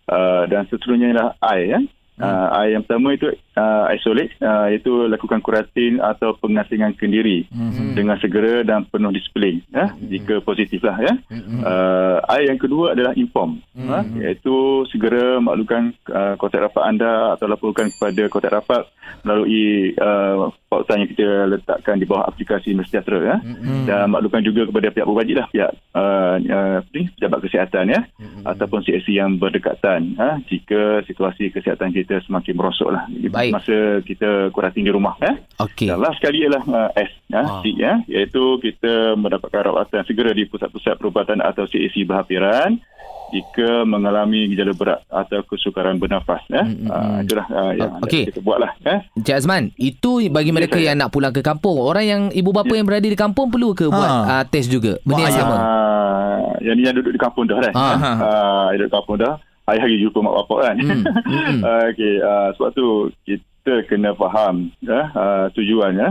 Uh, 0.04 0.44
dan 0.52 0.68
seterusnya 0.68 1.16
ialah 1.16 1.30
I 1.40 1.60
ya. 1.72 1.80
Uh, 2.20 2.48
I 2.52 2.76
yang 2.76 2.84
pertama 2.84 3.16
itu 3.16 3.32
uh, 3.58 3.90
isolate 3.90 4.32
uh, 4.40 4.70
iaitu 4.70 5.10
lakukan 5.10 5.42
kuratin 5.42 5.98
atau 5.98 6.38
pengasingan 6.38 6.94
kendiri 6.94 7.44
mm-hmm. 7.50 7.98
dengan 7.98 8.16
segera 8.22 8.62
dan 8.62 8.86
penuh 8.88 9.10
disiplin 9.10 9.60
ya 9.74 9.90
mm-hmm. 9.90 10.08
jika 10.08 10.34
positif 10.40 10.80
lah 10.86 10.96
ya. 11.02 11.12
Mm-hmm. 11.28 11.60
Uh, 11.66 12.40
yang 12.44 12.58
kedua 12.60 12.94
adalah 12.94 13.12
inform 13.18 13.58
mm-hmm. 13.74 13.90
uh, 13.90 14.04
iaitu 14.22 14.56
segera 14.88 15.42
maklumkan 15.42 15.92
uh, 16.08 16.38
kontak 16.38 16.64
rapat 16.64 16.82
anda 16.86 17.34
atau 17.36 17.50
laporkan 17.50 17.90
kepada 17.90 18.22
kontak 18.30 18.54
rapat 18.54 18.88
melalui 19.26 19.92
uh, 20.00 20.48
pautan 20.70 21.04
yang 21.04 21.10
kita 21.12 21.28
letakkan 21.48 22.00
di 22.00 22.08
bawah 22.08 22.24
aplikasi 22.28 22.72
Mesejahtera 22.72 23.20
ya. 23.20 23.36
Mm-hmm. 23.42 23.84
Dan 23.90 24.04
maklumkan 24.12 24.42
juga 24.46 24.68
kepada 24.70 24.88
pihak 24.94 25.06
berwajib 25.06 25.36
lah 25.42 25.48
pihak 25.50 25.72
uh, 25.92 26.36
uh, 26.40 26.78
pejabat 26.88 27.38
kesihatan 27.44 27.84
ya 27.90 28.00
mm-hmm. 28.06 28.44
ataupun 28.48 28.80
CSC 28.86 29.08
yang 29.16 29.36
berdekatan 29.36 30.16
uh, 30.16 30.36
jika 30.48 31.04
situasi 31.04 31.50
kesihatan 31.50 31.90
kita 31.94 32.04
kita 32.04 32.20
semakin 32.28 32.54
merosot 32.54 32.92
lah. 32.94 33.08
Baik. 33.10 33.43
Masa 33.52 34.00
kita 34.06 34.48
kuarantin 34.54 34.86
di 34.86 34.92
rumah. 34.94 35.18
Eh. 35.20 35.34
Okey. 35.60 35.90
Dan 35.90 36.00
last 36.00 36.22
sekali 36.22 36.46
ialah 36.46 36.62
uh, 36.64 36.90
S. 36.94 37.10
Ya, 37.28 37.42
ah. 37.42 37.60
C, 37.60 37.74
ya, 37.74 37.92
iaitu 38.06 38.62
kita 38.62 39.18
mendapatkan 39.18 39.66
rawatan 39.66 40.06
segera 40.06 40.30
di 40.30 40.46
pusat-pusat 40.46 40.96
perubatan 40.96 41.42
atau 41.42 41.66
CAC 41.66 42.06
berhampiran 42.06 42.78
jika 43.34 43.82
mengalami 43.82 44.46
gejala 44.52 44.70
berat 44.76 45.00
atau 45.10 45.42
kesukaran 45.42 45.98
bernafas 45.98 46.38
ya. 46.46 46.62
Mm-hmm. 46.62 46.86
Uh, 46.86 47.18
itulah 47.26 47.46
uh, 47.50 47.72
yang 47.74 47.90
okay. 47.98 48.30
kita 48.30 48.38
buatlah 48.38 48.70
ya. 48.84 49.02
Encik 49.18 49.34
Azman, 49.34 49.64
itu 49.74 50.22
bagi 50.30 50.54
mereka 50.54 50.78
ya, 50.78 50.92
yang 50.92 51.02
nak 51.02 51.10
pulang 51.10 51.34
ke 51.34 51.42
kampung. 51.42 51.82
Orang 51.82 52.04
yang 52.06 52.22
ibu 52.30 52.54
bapa 52.54 52.70
ya. 52.70 52.78
yang 52.78 52.86
berada 52.86 53.08
di 53.10 53.18
kampung 53.18 53.50
perlu 53.50 53.74
ke 53.74 53.90
ha. 53.90 53.94
buat 53.94 54.10
uh, 54.10 54.44
test 54.46 54.70
juga? 54.70 55.02
Benda 55.02 55.26
yang 55.26 55.34
sama. 55.34 55.56
Uh, 55.56 56.40
yang 56.62 56.74
ni 56.78 56.82
yang 56.86 56.94
duduk 56.94 57.10
di 57.10 57.20
kampung 57.20 57.50
dah 57.50 57.58
dah. 57.58 57.72
Ha. 57.74 57.86
Uh, 57.98 58.66
duduk 58.78 58.86
di 58.86 58.94
kampung 58.94 59.18
dah 59.18 59.34
hari-hari 59.64 60.00
jumpa 60.00 60.20
mak 60.20 60.36
bapak 60.44 60.60
kan. 60.70 60.76
Hmm. 60.80 61.02
Hmm. 61.04 61.60
Okey, 61.90 62.14
uh, 62.20 62.48
sebab 62.56 62.70
tu 62.76 62.86
kita 63.24 63.74
kena 63.88 64.12
faham 64.16 64.70
ya, 64.84 65.10
uh, 65.12 65.46
tujuan 65.56 65.96
ya, 65.96 66.10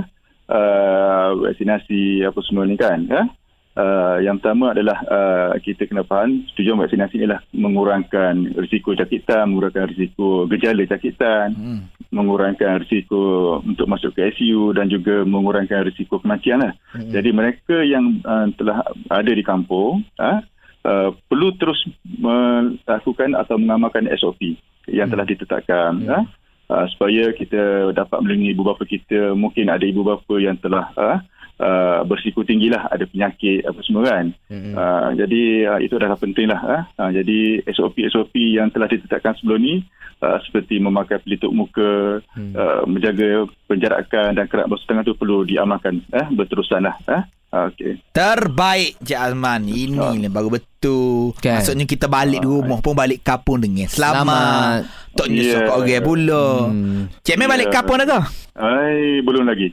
uh, 0.50 1.28
vaksinasi 1.38 2.26
apa 2.26 2.40
semua 2.46 2.66
ni 2.66 2.76
kan. 2.78 3.06
Ya. 3.06 3.30
Uh, 3.74 4.22
yang 4.22 4.38
pertama 4.38 4.70
adalah 4.70 5.02
uh, 5.10 5.58
kita 5.58 5.90
kena 5.90 6.06
faham 6.06 6.46
tujuan 6.54 6.78
vaksinasi 6.78 7.26
ialah 7.26 7.42
mengurangkan 7.58 8.54
risiko 8.62 8.94
cakitan, 8.94 9.50
mengurangkan 9.50 9.90
risiko 9.90 10.46
gejala 10.46 10.86
cakitan, 10.86 11.58
hmm. 11.58 11.82
mengurangkan 12.14 12.86
risiko 12.86 13.58
untuk 13.66 13.90
masuk 13.90 14.14
ke 14.14 14.30
ICU 14.30 14.78
dan 14.78 14.94
juga 14.94 15.26
mengurangkan 15.26 15.90
risiko 15.90 16.22
kematian 16.22 16.62
lah. 16.62 16.74
Hmm. 16.94 17.10
Jadi 17.10 17.30
mereka 17.34 17.82
yang 17.82 18.22
uh, 18.22 18.46
telah 18.54 18.86
ada 19.10 19.32
di 19.34 19.42
kampung, 19.42 20.06
uh, 20.22 20.38
Uh, 20.84 21.16
perlu 21.32 21.56
terus 21.56 21.80
melakukan 22.04 23.40
atau 23.40 23.56
mengamalkan 23.56 24.04
SOP 24.20 24.60
yang 24.92 25.08
hmm. 25.08 25.16
telah 25.16 25.26
ditetapkan 25.32 25.92
hmm. 25.96 26.12
uh, 26.12 26.24
uh, 26.68 26.86
supaya 26.92 27.32
kita 27.32 27.96
dapat 27.96 28.20
melindungi 28.20 28.52
ibu 28.52 28.64
bapa 28.68 28.84
kita 28.84 29.32
mungkin 29.32 29.72
ada 29.72 29.84
ibu 29.88 30.04
bapa 30.04 30.36
yang 30.44 30.60
telah 30.60 30.92
uh, 31.00 31.24
uh, 31.64 32.02
bersiko 32.04 32.42
tinggi 32.44 32.68
lah 32.68 32.90
ada 32.90 33.06
penyakit 33.08 33.64
apa 33.64 33.80
semua 33.86 34.04
kan 34.10 34.26
hmm. 34.52 34.74
uh, 34.74 35.10
jadi 35.16 35.44
uh, 35.72 35.80
itu 35.80 35.96
adalah 35.96 36.18
penting 36.18 36.48
lah 36.50 36.62
uh. 36.62 36.84
uh, 37.00 37.12
jadi 37.16 37.64
SOP-SOP 37.70 38.34
yang 38.36 38.68
telah 38.74 38.90
ditetapkan 38.90 39.38
sebelum 39.38 39.60
ni 39.62 39.76
uh, 40.24 40.40
seperti 40.48 40.80
memakai 40.82 41.22
pelitup 41.22 41.54
muka 41.54 42.20
hmm. 42.34 42.54
uh, 42.56 42.84
menjaga 42.90 43.46
penjarakan 43.70 44.36
dan 44.36 44.46
kerak 44.50 44.68
bawah 44.68 44.82
setengah 44.82 45.04
tu 45.06 45.14
perlu 45.18 45.46
diamalkan 45.46 46.02
uh, 46.12 46.28
berterusan 46.34 46.84
lah 46.88 46.96
uh. 47.08 47.24
Okey. 47.54 48.02
Terbaik 48.10 48.98
Cik 49.06 49.14
Azman. 49.14 49.70
Ini 49.70 50.02
oh. 50.02 50.18
ni 50.18 50.26
baru 50.26 50.50
betul. 50.50 51.38
Kan? 51.38 51.62
Maksudnya 51.62 51.86
kita 51.86 52.10
balik 52.10 52.42
di 52.42 52.50
rumah 52.50 52.82
pun 52.82 52.98
balik 52.98 53.22
kapung 53.22 53.62
dengan 53.62 53.86
selamat. 53.86 54.26
selamat. 54.26 55.14
Tak 55.14 55.28
nyesok 55.30 55.62
yeah. 55.62 55.78
orang 55.78 56.02
pula. 56.02 56.46
Hmm. 56.66 57.02
Cik 57.22 57.36
Mel 57.38 57.46
balik 57.54 57.70
yeah. 57.70 57.76
kapung 57.78 58.02
dah 58.02 58.08
ke? 58.10 58.20
Ai, 58.58 59.22
belum 59.22 59.46
lagi. 59.46 59.70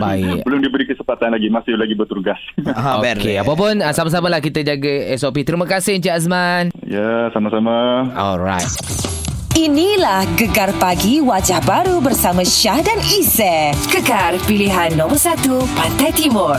Baik. 0.00 0.40
belum 0.48 0.64
diberi 0.64 0.88
kesempatan 0.88 1.36
lagi. 1.36 1.52
Masih 1.52 1.76
lagi 1.76 1.92
bertugas. 1.92 2.40
Ah, 2.72 2.96
Okey. 2.96 3.36
Apa 3.36 3.52
pun, 3.52 3.84
ah, 3.84 3.92
sama-sama 3.92 4.32
lah 4.32 4.40
kita 4.40 4.64
jaga 4.64 5.12
SOP. 5.20 5.44
Terima 5.44 5.68
kasih 5.68 6.00
Encik 6.00 6.16
Azman. 6.16 6.72
Ya, 6.88 7.28
sama-sama. 7.36 8.08
Alright. 8.16 8.64
Inilah 9.60 10.24
Gegar 10.40 10.72
Pagi 10.80 11.20
Wajah 11.20 11.60
Baru 11.68 12.00
bersama 12.00 12.40
Syah 12.40 12.80
dan 12.80 12.96
Isy. 12.96 13.76
Gegar 13.92 14.40
pilihan 14.48 14.96
nombor 14.96 15.20
1 15.20 15.44
Pantai 15.76 16.16
Timur. 16.16 16.56